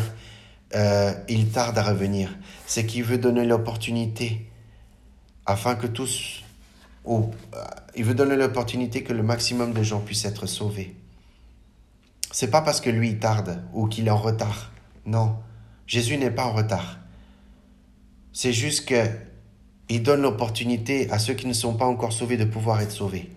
euh, 0.76 1.12
il 1.28 1.50
tarde 1.50 1.76
à 1.80 1.82
revenir, 1.82 2.38
c'est 2.68 2.86
qu'il 2.86 3.04
veut 3.04 3.18
donner 3.18 3.44
l'opportunité 3.44 4.48
afin 5.48 5.74
que 5.74 5.88
tous, 5.88 6.44
ou 7.04 7.32
euh, 7.56 7.64
il 7.96 8.04
veut 8.04 8.14
donner 8.14 8.36
l'opportunité 8.36 9.02
que 9.02 9.12
le 9.12 9.24
maximum 9.24 9.74
de 9.74 9.82
gens 9.82 10.02
puissent 10.02 10.26
être 10.26 10.46
sauvés. 10.46 10.96
C'est 12.32 12.52
pas 12.52 12.62
parce 12.62 12.80
que 12.80 12.92
lui 12.92 13.10
il 13.10 13.18
tarde 13.18 13.64
ou 13.74 13.88
qu'il 13.88 14.06
est 14.06 14.12
en 14.12 14.18
retard. 14.18 14.72
Non, 15.08 15.36
Jésus 15.88 16.18
n'est 16.18 16.30
pas 16.30 16.46
en 16.46 16.54
retard. 16.54 17.00
C'est 18.34 18.54
juste 18.54 18.88
que 18.88 19.04
il 19.90 20.04
donne 20.04 20.22
l'opportunité 20.22 21.10
à 21.10 21.18
ceux 21.18 21.34
qui 21.34 21.48
ne 21.48 21.54
sont 21.54 21.74
pas 21.74 21.86
encore 21.86 22.14
sauvés 22.14 22.38
de 22.38 22.46
pouvoir 22.46 22.82
être 22.82 22.92
sauvés. 22.92 23.32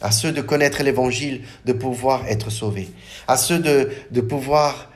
À 0.00 0.10
ceux 0.10 0.32
de 0.32 0.40
connaître 0.40 0.82
l'évangile, 0.82 1.42
de 1.64 1.72
pouvoir 1.72 2.26
être 2.26 2.50
sauvés. 2.50 2.88
À 3.28 3.36
ceux 3.36 3.58
de, 3.58 4.20
pouvoir 4.20 4.90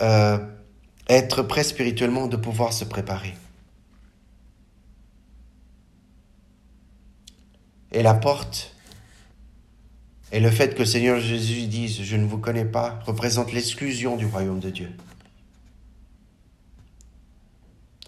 euh, 0.00 0.38
être 1.08 1.42
prêts 1.42 1.64
spirituellement, 1.64 2.26
de 2.26 2.36
pouvoir 2.36 2.72
se 2.72 2.84
préparer. 2.84 3.34
Et 7.92 8.02
la 8.02 8.14
porte 8.14 8.74
et 10.32 10.40
le 10.40 10.50
fait 10.50 10.74
que 10.74 10.80
le 10.80 10.84
Seigneur 10.84 11.20
Jésus 11.20 11.68
dise 11.68 12.02
Je 12.02 12.16
ne 12.16 12.26
vous 12.26 12.38
connais 12.38 12.64
pas 12.64 12.98
représente 13.06 13.52
l'exclusion 13.52 14.16
du 14.16 14.26
royaume 14.26 14.58
de 14.58 14.70
Dieu. 14.70 14.90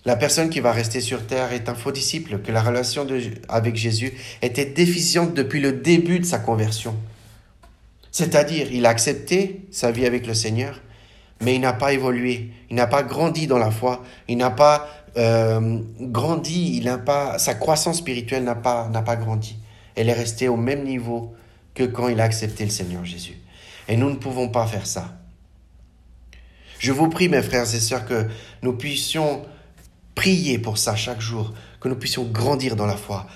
La 0.06 0.14
personne 0.14 0.50
qui 0.50 0.60
va 0.60 0.70
rester 0.70 1.00
sur 1.00 1.26
terre 1.26 1.52
est 1.52 1.68
un 1.68 1.74
faux 1.74 1.90
disciple, 1.90 2.38
que 2.38 2.52
la 2.52 2.62
relation 2.62 3.04
avec 3.48 3.74
Jésus 3.74 4.12
était 4.40 4.64
déficiente 4.64 5.34
depuis 5.34 5.60
le 5.60 5.72
début 5.72 6.20
de 6.20 6.24
sa 6.24 6.38
conversion. 6.38 6.94
C'est-à-dire, 8.12 8.72
il 8.72 8.86
a 8.86 8.90
accepté 8.90 9.66
sa 9.72 9.90
vie 9.90 10.06
avec 10.06 10.28
le 10.28 10.32
Seigneur, 10.32 10.80
mais 11.42 11.56
il 11.56 11.60
n'a 11.60 11.72
pas 11.72 11.92
évolué, 11.92 12.52
il 12.70 12.76
n'a 12.76 12.86
pas 12.86 13.02
grandi 13.02 13.48
dans 13.48 13.58
la 13.58 13.72
foi, 13.72 14.04
il 14.28 14.38
n'a 14.38 14.50
pas 14.50 14.88
euh, 15.16 15.80
grandi, 16.00 16.76
il 16.76 16.84
n'a 16.84 16.98
pas, 16.98 17.38
sa 17.40 17.54
croissance 17.54 17.98
spirituelle 17.98 18.44
n'a 18.44 18.54
pas, 18.54 18.88
n'a 18.88 19.02
pas 19.02 19.16
grandi. 19.16 19.58
Elle 19.96 20.08
est 20.08 20.14
restée 20.14 20.46
au 20.46 20.56
même 20.56 20.84
niveau 20.84 21.34
que 21.74 21.82
quand 21.82 22.08
il 22.08 22.20
a 22.20 22.24
accepté 22.24 22.64
le 22.64 22.70
Seigneur 22.70 23.04
Jésus. 23.04 23.38
Et 23.88 23.96
nous 23.96 24.08
ne 24.08 24.16
pouvons 24.16 24.50
pas 24.50 24.68
faire 24.68 24.86
ça. 24.86 25.16
Je 26.78 26.92
vous 26.92 27.08
prie, 27.08 27.28
mes 27.28 27.42
frères 27.42 27.62
et 27.62 27.80
sœurs, 27.80 28.06
que 28.06 28.28
nous 28.62 28.74
puissions 28.74 29.42
prier 30.16 30.59
pour 30.59 30.79
ça 30.79 30.96
chaque 30.96 31.20
jour, 31.20 31.55
que 31.79 31.88
nous 31.88 31.94
puissions 31.94 32.24
grandir 32.24 32.74
dans 32.74 32.87
la 32.87 32.96
foi, 32.96 33.29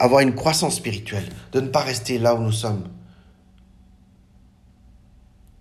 avoir 0.00 0.20
une 0.20 0.34
croissance 0.34 0.76
spirituelle, 0.76 1.28
de 1.52 1.60
ne 1.60 1.68
pas 1.68 1.82
rester 1.82 2.18
là 2.18 2.34
où 2.34 2.42
nous 2.42 2.50
sommes. 2.50 2.88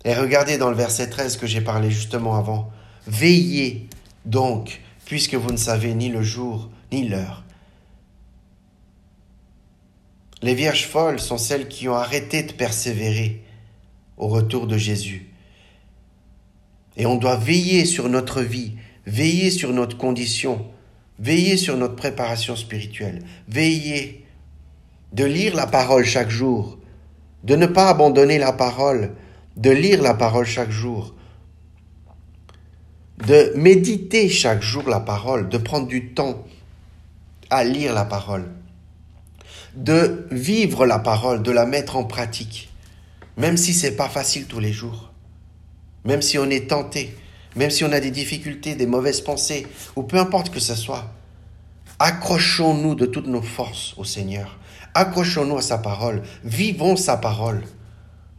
Et 0.03 0.15
regardez 0.15 0.57
dans 0.57 0.71
le 0.71 0.75
verset 0.75 1.09
13 1.09 1.37
que 1.37 1.45
j'ai 1.45 1.61
parlé 1.61 1.91
justement 1.91 2.35
avant. 2.35 2.71
Veillez 3.05 3.87
donc, 4.25 4.81
puisque 5.05 5.35
vous 5.35 5.51
ne 5.51 5.57
savez 5.57 5.93
ni 5.93 6.09
le 6.09 6.23
jour 6.23 6.71
ni 6.91 7.07
l'heure. 7.07 7.43
Les 10.41 10.55
vierges 10.55 10.85
folles 10.85 11.19
sont 11.19 11.37
celles 11.37 11.67
qui 11.67 11.89
ont 11.89 11.95
arrêté 11.95 12.43
de 12.43 12.53
persévérer 12.53 13.43
au 14.17 14.27
retour 14.27 14.67
de 14.67 14.77
Jésus. 14.77 15.29
Et 16.95 17.05
on 17.05 17.15
doit 17.15 17.35
veiller 17.35 17.85
sur 17.85 18.07
notre 18.09 18.41
vie, 18.41 18.73
Veillez 19.07 19.51
sur 19.51 19.71
notre 19.71 19.97
condition, 19.97 20.67
veillez 21.17 21.55
sur 21.55 21.77
notre 21.77 21.95
préparation 21.95 22.57
spirituelle, 22.57 23.23
veillez 23.47 24.25
de 25.13 25.23
lire 25.23 25.55
la 25.55 25.65
parole 25.65 26.03
chaque 26.03 26.29
jour, 26.29 26.77
de 27.45 27.55
ne 27.55 27.67
pas 27.67 27.87
abandonner 27.87 28.37
la 28.37 28.51
parole, 28.51 29.15
de 29.55 29.71
lire 29.71 30.01
la 30.01 30.13
parole 30.13 30.45
chaque 30.45 30.71
jour, 30.71 31.15
de 33.25 33.53
méditer 33.55 34.27
chaque 34.27 34.61
jour 34.61 34.89
la 34.89 34.99
parole, 34.99 35.47
de 35.47 35.57
prendre 35.57 35.87
du 35.87 36.13
temps 36.13 36.45
à 37.49 37.63
lire 37.63 37.93
la 37.93 38.03
parole, 38.03 38.51
de 39.73 40.27
vivre 40.31 40.85
la 40.85 40.99
parole, 40.99 41.43
de 41.43 41.51
la 41.51 41.65
mettre 41.65 41.95
en 41.95 42.03
pratique, 42.03 42.69
même 43.37 43.55
si 43.55 43.73
c'est 43.73 43.95
pas 43.95 44.09
facile 44.09 44.47
tous 44.47 44.59
les 44.59 44.73
jours, 44.73 45.13
même 46.03 46.21
si 46.21 46.37
on 46.37 46.49
est 46.49 46.69
tenté, 46.69 47.15
même 47.57 47.71
si 47.71 47.83
on 47.83 47.91
a 47.91 47.99
des 47.99 48.11
difficultés, 48.11 48.75
des 48.75 48.85
mauvaises 48.85 49.21
pensées, 49.21 49.67
ou 49.95 50.03
peu 50.03 50.17
importe 50.17 50.49
que 50.49 50.59
ce 50.59 50.75
soit, 50.75 51.11
accrochons-nous 51.99 52.95
de 52.95 53.05
toutes 53.05 53.27
nos 53.27 53.41
forces 53.41 53.93
au 53.97 54.03
Seigneur. 54.03 54.59
Accrochons-nous 54.93 55.57
à 55.57 55.61
sa 55.61 55.77
parole. 55.77 56.23
Vivons 56.43 56.95
sa 56.95 57.17
parole. 57.17 57.63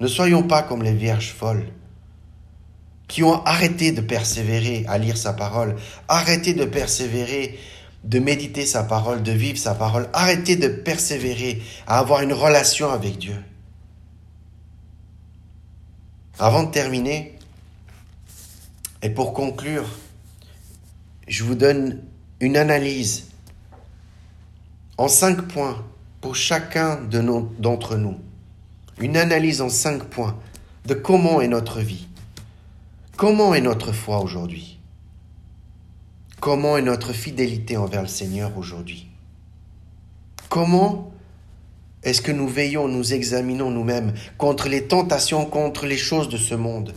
Ne 0.01 0.07
soyons 0.07 0.43
pas 0.45 0.63
comme 0.63 0.83
les 0.83 0.95
vierges 0.95 1.33
folles 1.33 1.67
qui 3.09 3.23
ont 3.23 3.43
arrêté 3.45 3.91
de 3.91 4.03
persévérer 4.03 4.85
à 4.87 4.99
lire 4.99 5.17
sa 5.17 5.33
parole, 5.33 5.77
arrêté 6.09 6.53
de 6.53 6.67
persévérer, 6.67 7.59
de 8.05 8.19
méditer 8.19 8.67
sa 8.67 8.85
parole, 8.85 9.23
de 9.23 9.33
vivre 9.33 9.59
sa 9.59 9.75
parole, 9.75 10.09
arrêté 10.13 10.57
de 10.57 10.69
persévérer 10.69 11.63
à 11.87 11.99
avoir 11.99 12.21
une 12.21 12.35
relation 12.35 12.91
avec 12.91 13.19
Dieu. 13.19 13.37
Avant 16.39 16.65
de 16.65 16.71
terminer, 16.71 17.38
et 19.03 19.11
pour 19.11 19.33
conclure, 19.33 19.85
je 21.29 21.45
vous 21.45 21.55
donne 21.55 22.03
une 22.41 22.57
analyse 22.57 23.29
en 24.97 25.09
cinq 25.09 25.43
points 25.43 25.85
pour 26.21 26.35
chacun 26.35 26.97
d'entre 27.59 27.97
nous. 27.97 28.17
Une 28.99 29.17
analyse 29.17 29.61
en 29.61 29.69
cinq 29.69 30.05
points 30.05 30.37
de 30.87 30.95
comment 30.95 31.41
est 31.41 31.49
notre 31.49 31.81
vie. 31.81 32.09
Comment 33.17 33.55
est 33.55 33.61
notre 33.61 33.93
foi 33.93 34.21
aujourd'hui? 34.21 34.79
Comment 36.41 36.77
est 36.77 36.83
notre 36.83 37.13
fidélité 37.13 37.77
envers 37.77 38.03
le 38.03 38.09
Seigneur 38.09 38.57
aujourd'hui? 38.57 39.09
Comment 40.49 41.13
est-ce 42.03 42.23
que 42.23 42.33
nous 42.33 42.49
veillons, 42.49 42.89
nous 42.89 43.13
examinons 43.13 43.71
nous-mêmes 43.71 44.15
contre 44.39 44.69
les 44.69 44.87
tentations, 44.87 45.47
contre 45.47 45.87
les 45.87 45.97
choses 45.97 46.29
de 46.29 46.37
ce 46.37 46.55
monde, 46.55 46.95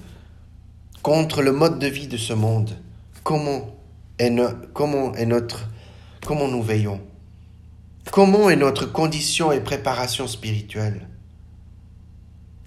contre 1.02 1.42
le 1.42 1.52
mode 1.52 1.80
de 1.80 1.88
vie 1.88 2.08
de 2.08 2.18
ce 2.18 2.34
monde 2.34 2.78
Comment 3.24 3.76
est, 4.18 4.30
nous 4.30 6.64
veillons? 6.64 7.02
Comment 8.12 8.50
est 8.50 8.56
notre 8.56 8.86
condition 8.86 9.52
et 9.52 9.62
préparation 9.62 10.28
spirituelle? 10.28 11.08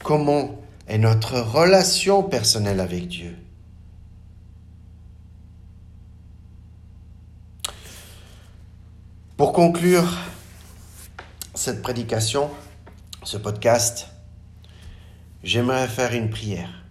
Comment 0.03 0.61
est 0.87 0.99
notre 0.99 1.41
relation 1.41 2.23
personnelle 2.23 2.81
avec 2.81 3.09
Dieu? 3.09 3.37
Pour 9.37 9.53
conclure 9.53 10.17
cette 11.55 11.83
prédication, 11.83 12.51
ce 13.25 13.37
podcast, 13.37 14.09
j'aimerais 15.43 15.89
faire 15.89 16.15
une 16.15 16.31
prière 16.31 16.84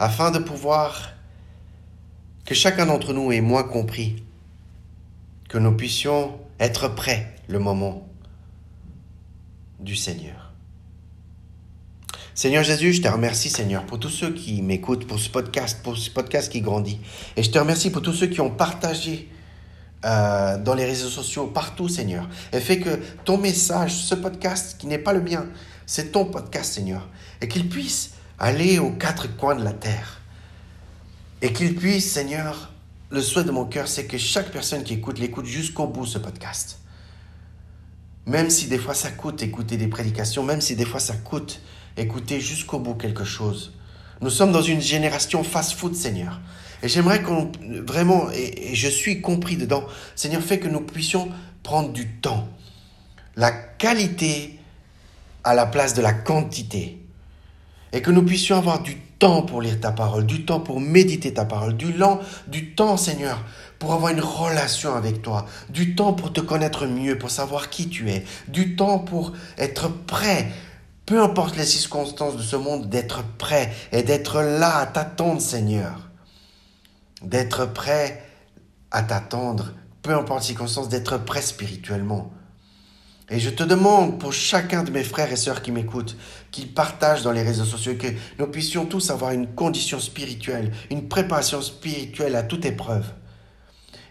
afin 0.00 0.30
de 0.30 0.38
pouvoir 0.38 1.12
que 2.46 2.54
chacun 2.54 2.86
d'entre 2.86 3.12
nous 3.12 3.30
ait 3.30 3.42
moins 3.42 3.62
compris, 3.62 4.24
que 5.48 5.58
nous 5.58 5.76
puissions 5.76 6.40
être 6.58 6.88
prêts 6.88 7.36
le 7.48 7.58
moment 7.58 8.08
du 9.78 9.94
Seigneur. 9.94 10.52
Seigneur 12.34 12.64
Jésus, 12.64 12.94
je 12.94 13.02
te 13.02 13.08
remercie 13.08 13.50
Seigneur 13.50 13.84
pour 13.84 13.98
tous 13.98 14.08
ceux 14.08 14.32
qui 14.32 14.62
m'écoutent, 14.62 15.06
pour 15.06 15.18
ce 15.18 15.28
podcast, 15.28 15.80
pour 15.82 15.98
ce 15.98 16.08
podcast 16.08 16.50
qui 16.50 16.62
grandit. 16.62 16.98
Et 17.36 17.42
je 17.42 17.50
te 17.50 17.58
remercie 17.58 17.90
pour 17.90 18.00
tous 18.00 18.14
ceux 18.14 18.28
qui 18.28 18.40
ont 18.40 18.50
partagé 18.50 19.28
euh, 20.06 20.56
dans 20.56 20.74
les 20.74 20.86
réseaux 20.86 21.10
sociaux, 21.10 21.48
partout, 21.48 21.88
Seigneur. 21.88 22.26
Et 22.54 22.60
fais 22.60 22.80
que 22.80 22.98
ton 23.26 23.36
message, 23.36 23.92
ce 23.92 24.14
podcast 24.14 24.76
qui 24.78 24.86
n'est 24.86 24.98
pas 24.98 25.12
le 25.12 25.20
mien, 25.20 25.46
c'est 25.84 26.12
ton 26.12 26.24
podcast, 26.24 26.72
Seigneur. 26.72 27.06
Et 27.42 27.48
qu'il 27.48 27.68
puisse 27.68 28.12
aller 28.40 28.78
aux 28.78 28.90
quatre 28.90 29.36
coins 29.36 29.54
de 29.54 29.62
la 29.62 29.72
terre. 29.72 30.20
Et 31.42 31.52
qu'il 31.52 31.76
puisse, 31.76 32.10
Seigneur, 32.10 32.72
le 33.10 33.22
souhait 33.22 33.44
de 33.44 33.50
mon 33.50 33.66
cœur, 33.66 33.86
c'est 33.86 34.06
que 34.06 34.18
chaque 34.18 34.50
personne 34.50 34.82
qui 34.82 34.94
écoute 34.94 35.18
l'écoute 35.18 35.46
jusqu'au 35.46 35.86
bout, 35.86 36.06
ce 36.06 36.18
podcast. 36.18 36.80
Même 38.26 38.50
si 38.50 38.66
des 38.66 38.78
fois 38.78 38.94
ça 38.94 39.10
coûte 39.10 39.42
écouter 39.42 39.76
des 39.76 39.88
prédications, 39.88 40.42
même 40.42 40.60
si 40.60 40.76
des 40.76 40.84
fois 40.84 41.00
ça 41.00 41.14
coûte 41.14 41.60
écouter 41.96 42.40
jusqu'au 42.40 42.78
bout 42.78 42.94
quelque 42.94 43.24
chose. 43.24 43.72
Nous 44.20 44.30
sommes 44.30 44.52
dans 44.52 44.62
une 44.62 44.80
génération 44.80 45.42
fast-food, 45.42 45.94
Seigneur. 45.94 46.40
Et 46.82 46.88
j'aimerais 46.88 47.22
qu'on 47.22 47.50
vraiment, 47.86 48.30
et, 48.30 48.74
je 48.74 48.88
suis 48.88 49.20
compris 49.20 49.56
dedans, 49.56 49.84
Seigneur, 50.14 50.42
fais 50.42 50.58
que 50.58 50.68
nous 50.68 50.80
puissions 50.80 51.30
prendre 51.62 51.92
du 51.92 52.08
temps. 52.08 52.48
La 53.36 53.50
qualité 53.50 54.58
à 55.44 55.54
la 55.54 55.66
place 55.66 55.94
de 55.94 56.02
la 56.02 56.12
quantité. 56.12 56.99
Et 57.92 58.02
que 58.02 58.10
nous 58.10 58.22
puissions 58.22 58.56
avoir 58.56 58.82
du 58.82 58.96
temps 59.18 59.42
pour 59.42 59.60
lire 59.62 59.80
ta 59.80 59.92
parole, 59.92 60.26
du 60.26 60.44
temps 60.44 60.60
pour 60.60 60.80
méditer 60.80 61.34
ta 61.34 61.44
parole, 61.44 61.76
du, 61.76 61.92
lent, 61.92 62.20
du 62.46 62.74
temps, 62.74 62.96
Seigneur, 62.96 63.42
pour 63.78 63.92
avoir 63.92 64.12
une 64.12 64.20
relation 64.20 64.94
avec 64.94 65.22
toi, 65.22 65.46
du 65.68 65.94
temps 65.94 66.12
pour 66.12 66.32
te 66.32 66.40
connaître 66.40 66.86
mieux, 66.86 67.18
pour 67.18 67.30
savoir 67.30 67.70
qui 67.70 67.88
tu 67.88 68.10
es, 68.10 68.24
du 68.48 68.76
temps 68.76 68.98
pour 68.98 69.32
être 69.58 69.88
prêt, 69.88 70.48
peu 71.06 71.22
importe 71.22 71.56
les 71.56 71.64
circonstances 71.64 72.36
de 72.36 72.42
ce 72.42 72.56
monde, 72.56 72.88
d'être 72.88 73.24
prêt 73.38 73.72
et 73.92 74.02
d'être 74.02 74.40
là 74.42 74.78
à 74.78 74.86
t'attendre, 74.86 75.40
Seigneur 75.40 76.10
d'être 77.22 77.66
prêt 77.66 78.22
à 78.90 79.02
t'attendre, 79.02 79.72
peu 80.02 80.14
importe 80.14 80.40
les 80.40 80.46
circonstances, 80.48 80.88
d'être 80.88 81.18
prêt 81.18 81.42
spirituellement. 81.42 82.32
Et 83.28 83.38
je 83.38 83.50
te 83.50 83.62
demande 83.62 84.18
pour 84.18 84.32
chacun 84.32 84.82
de 84.82 84.90
mes 84.90 85.04
frères 85.04 85.30
et 85.30 85.36
sœurs 85.36 85.62
qui 85.62 85.70
m'écoutent, 85.70 86.16
qui 86.50 86.66
partagent 86.66 87.22
dans 87.22 87.32
les 87.32 87.42
réseaux 87.42 87.64
sociaux, 87.64 87.94
que 87.98 88.08
nous 88.38 88.46
puissions 88.46 88.86
tous 88.86 89.10
avoir 89.10 89.32
une 89.32 89.48
condition 89.48 90.00
spirituelle, 90.00 90.72
une 90.90 91.08
préparation 91.08 91.62
spirituelle 91.62 92.36
à 92.36 92.42
toute 92.42 92.64
épreuve. 92.64 93.06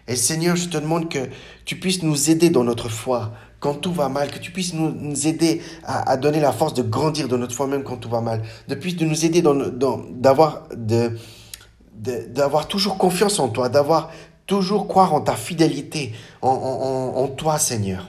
Et 0.08 0.16
Seigneur, 0.16 0.56
je 0.56 0.68
te 0.68 0.78
demande 0.78 1.08
que 1.08 1.28
tu 1.64 1.76
puisses 1.76 2.02
nous 2.02 2.30
aider 2.30 2.50
dans 2.50 2.64
notre 2.64 2.88
foi 2.88 3.32
quand 3.60 3.74
tout 3.74 3.92
va 3.92 4.08
mal, 4.08 4.30
que 4.30 4.38
tu 4.38 4.50
puisses 4.50 4.72
nous, 4.72 5.26
aider 5.26 5.60
à, 5.84 6.16
donner 6.16 6.40
la 6.40 6.50
force 6.50 6.72
de 6.72 6.82
grandir 6.82 7.28
dans 7.28 7.36
notre 7.36 7.54
foi 7.54 7.66
même 7.66 7.84
quand 7.84 7.98
tout 7.98 8.08
va 8.08 8.22
mal, 8.22 8.42
de 8.68 8.74
de 8.74 9.04
nous 9.04 9.24
aider 9.24 9.42
d'avoir 9.42 10.66
de, 10.74 11.12
d'avoir 11.94 12.68
toujours 12.68 12.96
confiance 12.96 13.38
en 13.38 13.48
toi, 13.48 13.68
d'avoir 13.68 14.10
toujours 14.46 14.88
croire 14.88 15.14
en 15.14 15.20
ta 15.20 15.34
fidélité, 15.34 16.12
en, 16.42 17.28
toi, 17.36 17.58
Seigneur. 17.58 18.08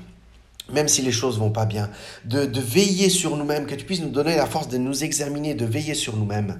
Même 0.74 0.88
si 0.88 1.02
les 1.02 1.12
choses 1.12 1.40
vont 1.40 1.52
pas 1.52 1.66
bien, 1.66 1.90
de, 2.26 2.60
veiller 2.60 3.10
sur 3.10 3.36
nous-mêmes, 3.38 3.66
que 3.66 3.76
tu 3.76 3.86
puisses 3.86 4.02
nous 4.02 4.10
donner 4.10 4.36
la 4.36 4.46
force 4.46 4.68
de 4.68 4.78
nous 4.78 5.04
examiner, 5.04 5.54
de 5.54 5.66
veiller 5.66 5.94
sur 5.94 6.16
nous-mêmes, 6.16 6.60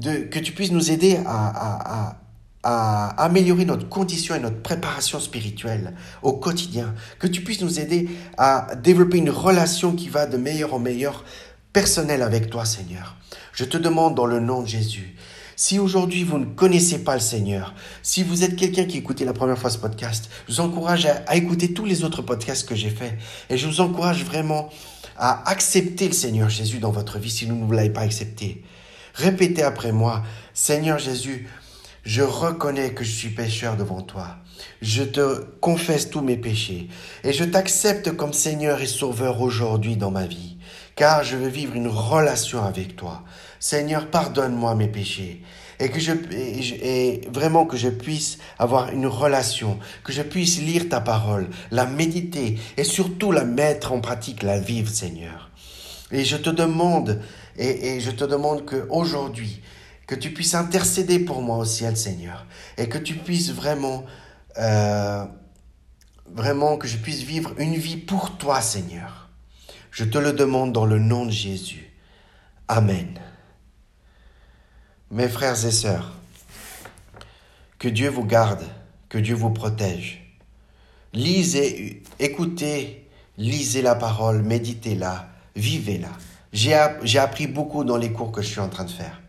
que 0.00 0.38
tu 0.38 0.52
puisses 0.52 0.70
nous 0.70 0.90
aider 0.90 1.18
à, 1.26 2.16
à 2.62 3.22
améliorer 3.22 3.64
notre 3.64 3.88
condition 3.88 4.34
et 4.34 4.40
notre 4.40 4.60
préparation 4.60 5.20
spirituelle 5.20 5.94
au 6.22 6.32
quotidien, 6.32 6.94
que 7.18 7.26
tu 7.26 7.42
puisses 7.42 7.60
nous 7.60 7.78
aider 7.78 8.08
à 8.36 8.74
développer 8.76 9.18
une 9.18 9.30
relation 9.30 9.92
qui 9.92 10.08
va 10.08 10.26
de 10.26 10.36
meilleur 10.36 10.74
en 10.74 10.78
meilleur 10.78 11.24
personnel 11.72 12.22
avec 12.22 12.50
toi, 12.50 12.64
Seigneur. 12.64 13.16
Je 13.52 13.64
te 13.64 13.76
demande 13.76 14.14
dans 14.14 14.26
le 14.26 14.40
nom 14.40 14.62
de 14.62 14.68
Jésus 14.68 15.16
si 15.58 15.80
aujourd'hui 15.80 16.22
vous 16.22 16.38
ne 16.38 16.44
connaissez 16.44 17.02
pas 17.02 17.14
le 17.14 17.20
Seigneur, 17.20 17.74
si 18.04 18.22
vous 18.22 18.44
êtes 18.44 18.54
quelqu'un 18.54 18.84
qui 18.84 18.96
écoutait 18.96 19.24
la 19.24 19.32
première 19.32 19.58
fois 19.58 19.70
ce 19.70 19.78
podcast, 19.78 20.30
je 20.46 20.54
vous 20.54 20.60
encourage 20.60 21.04
à, 21.04 21.34
écouter 21.34 21.74
tous 21.74 21.84
les 21.84 22.04
autres 22.04 22.22
podcasts 22.22 22.66
que 22.66 22.76
j'ai 22.76 22.90
faits. 22.90 23.14
Et 23.50 23.58
je 23.58 23.66
vous 23.66 23.80
encourage 23.80 24.22
vraiment 24.22 24.70
à 25.16 25.50
accepter 25.50 26.06
le 26.06 26.12
Seigneur 26.12 26.48
Jésus 26.48 26.78
dans 26.78 26.92
votre 26.92 27.18
vie 27.18 27.28
si 27.28 27.44
vous 27.44 27.56
ne 27.56 27.74
l'avez 27.74 27.90
pas 27.90 28.02
accepté. 28.02 28.62
Répétez 29.14 29.64
après 29.64 29.90
moi, 29.90 30.22
Seigneur 30.54 31.00
Jésus, 31.00 31.48
je 32.04 32.22
reconnais 32.22 32.94
que 32.94 33.02
je 33.02 33.10
suis 33.10 33.30
pécheur 33.30 33.76
devant 33.76 34.02
toi. 34.02 34.36
Je 34.80 35.02
te 35.02 35.42
confesse 35.60 36.08
tous 36.08 36.20
mes 36.20 36.36
péchés 36.36 36.86
et 37.24 37.32
je 37.32 37.42
t'accepte 37.42 38.12
comme 38.12 38.32
Seigneur 38.32 38.80
et 38.80 38.86
Sauveur 38.86 39.40
aujourd'hui 39.40 39.96
dans 39.96 40.12
ma 40.12 40.26
vie, 40.26 40.56
car 40.94 41.24
je 41.24 41.36
veux 41.36 41.48
vivre 41.48 41.74
une 41.74 41.88
relation 41.88 42.62
avec 42.62 42.94
toi. 42.94 43.24
Seigneur, 43.60 44.10
pardonne-moi 44.10 44.74
mes 44.74 44.88
péchés. 44.88 45.42
Et 45.80 45.90
que 45.90 46.00
je, 46.00 46.12
et, 46.32 47.20
vraiment 47.32 47.64
que 47.64 47.76
je 47.76 47.88
puisse 47.88 48.38
avoir 48.58 48.90
une 48.90 49.06
relation, 49.06 49.78
que 50.02 50.12
je 50.12 50.22
puisse 50.22 50.60
lire 50.60 50.88
ta 50.88 51.00
parole, 51.00 51.48
la 51.70 51.86
méditer 51.86 52.58
et 52.76 52.84
surtout 52.84 53.30
la 53.30 53.44
mettre 53.44 53.92
en 53.92 54.00
pratique, 54.00 54.42
la 54.42 54.58
vivre, 54.58 54.90
Seigneur. 54.90 55.50
Et 56.10 56.24
je 56.24 56.36
te 56.36 56.50
demande, 56.50 57.20
et, 57.56 57.96
et 57.96 58.00
je 58.00 58.10
te 58.10 58.24
demande 58.24 58.64
que 58.64 58.86
aujourd'hui, 58.90 59.62
que 60.08 60.14
tu 60.14 60.32
puisses 60.32 60.54
intercéder 60.54 61.20
pour 61.20 61.42
moi 61.42 61.58
au 61.58 61.64
ciel, 61.66 61.96
Seigneur, 61.96 62.46
et 62.78 62.88
que 62.88 62.98
tu 62.98 63.14
puisses 63.14 63.52
vraiment, 63.52 64.04
euh, 64.56 65.24
vraiment 66.34 66.78
que 66.78 66.88
je 66.88 66.96
puisse 66.96 67.22
vivre 67.22 67.52
une 67.58 67.74
vie 67.74 67.98
pour 67.98 68.38
toi, 68.38 68.62
Seigneur. 68.62 69.28
Je 69.90 70.04
te 70.04 70.16
le 70.16 70.32
demande 70.32 70.72
dans 70.72 70.86
le 70.86 70.98
nom 70.98 71.26
de 71.26 71.30
Jésus. 71.30 71.92
Amen. 72.68 73.20
Mes 75.10 75.28
frères 75.28 75.64
et 75.64 75.70
sœurs, 75.70 76.12
que 77.78 77.88
Dieu 77.88 78.10
vous 78.10 78.26
garde, 78.26 78.62
que 79.08 79.16
Dieu 79.16 79.34
vous 79.34 79.48
protège. 79.48 80.36
Lisez, 81.14 82.02
écoutez, 82.18 83.08
lisez 83.38 83.80
la 83.80 83.94
parole, 83.94 84.42
méditez-la, 84.42 85.30
vivez-la. 85.56 86.10
J'ai 86.52 87.18
appris 87.18 87.46
beaucoup 87.46 87.84
dans 87.84 87.96
les 87.96 88.12
cours 88.12 88.32
que 88.32 88.42
je 88.42 88.48
suis 88.48 88.60
en 88.60 88.68
train 88.68 88.84
de 88.84 88.90
faire. 88.90 89.22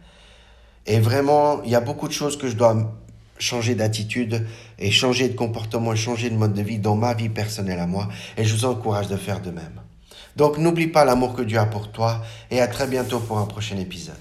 Et 0.86 1.00
vraiment, 1.00 1.64
il 1.64 1.72
y 1.72 1.76
a 1.76 1.82
beaucoup 1.82 2.10
de 2.10 2.14
choses 2.14 2.38
que 2.38 2.50
je 2.50 2.58
dois 2.58 2.76
changer 3.38 3.74
d'attitude 3.74 4.46
et 4.80 4.92
changer 4.92 5.30
de 5.30 5.36
comportement 5.36 5.94
et 5.94 5.96
changer 5.96 6.30
de 6.30 6.36
mode 6.36 6.56
de 6.56 6.62
vie 6.62 6.80
dans 6.80 6.98
ma 6.98 7.14
vie 7.14 7.30
personnelle 7.30 7.80
à 7.80 7.88
moi. 7.88 8.10
Et 8.36 8.44
je 8.44 8.54
vous 8.54 8.66
encourage 8.66 9.08
de 9.08 9.16
faire 9.16 9.40
de 9.40 9.52
même 9.52 9.80
Donc 10.36 10.58
n'oublie 10.58 10.88
pas 10.88 11.06
l'amour 11.06 11.36
que 11.36 11.42
Dieu 11.42 11.58
a 11.58 11.66
pour 11.66 11.90
toi 11.94 12.22
et 12.52 12.60
à 12.60 12.68
très 12.68 12.86
bientôt 12.86 13.22
pour 13.22 13.38
un 13.38 13.46
prochain 13.46 13.78
épisode. 13.78 14.18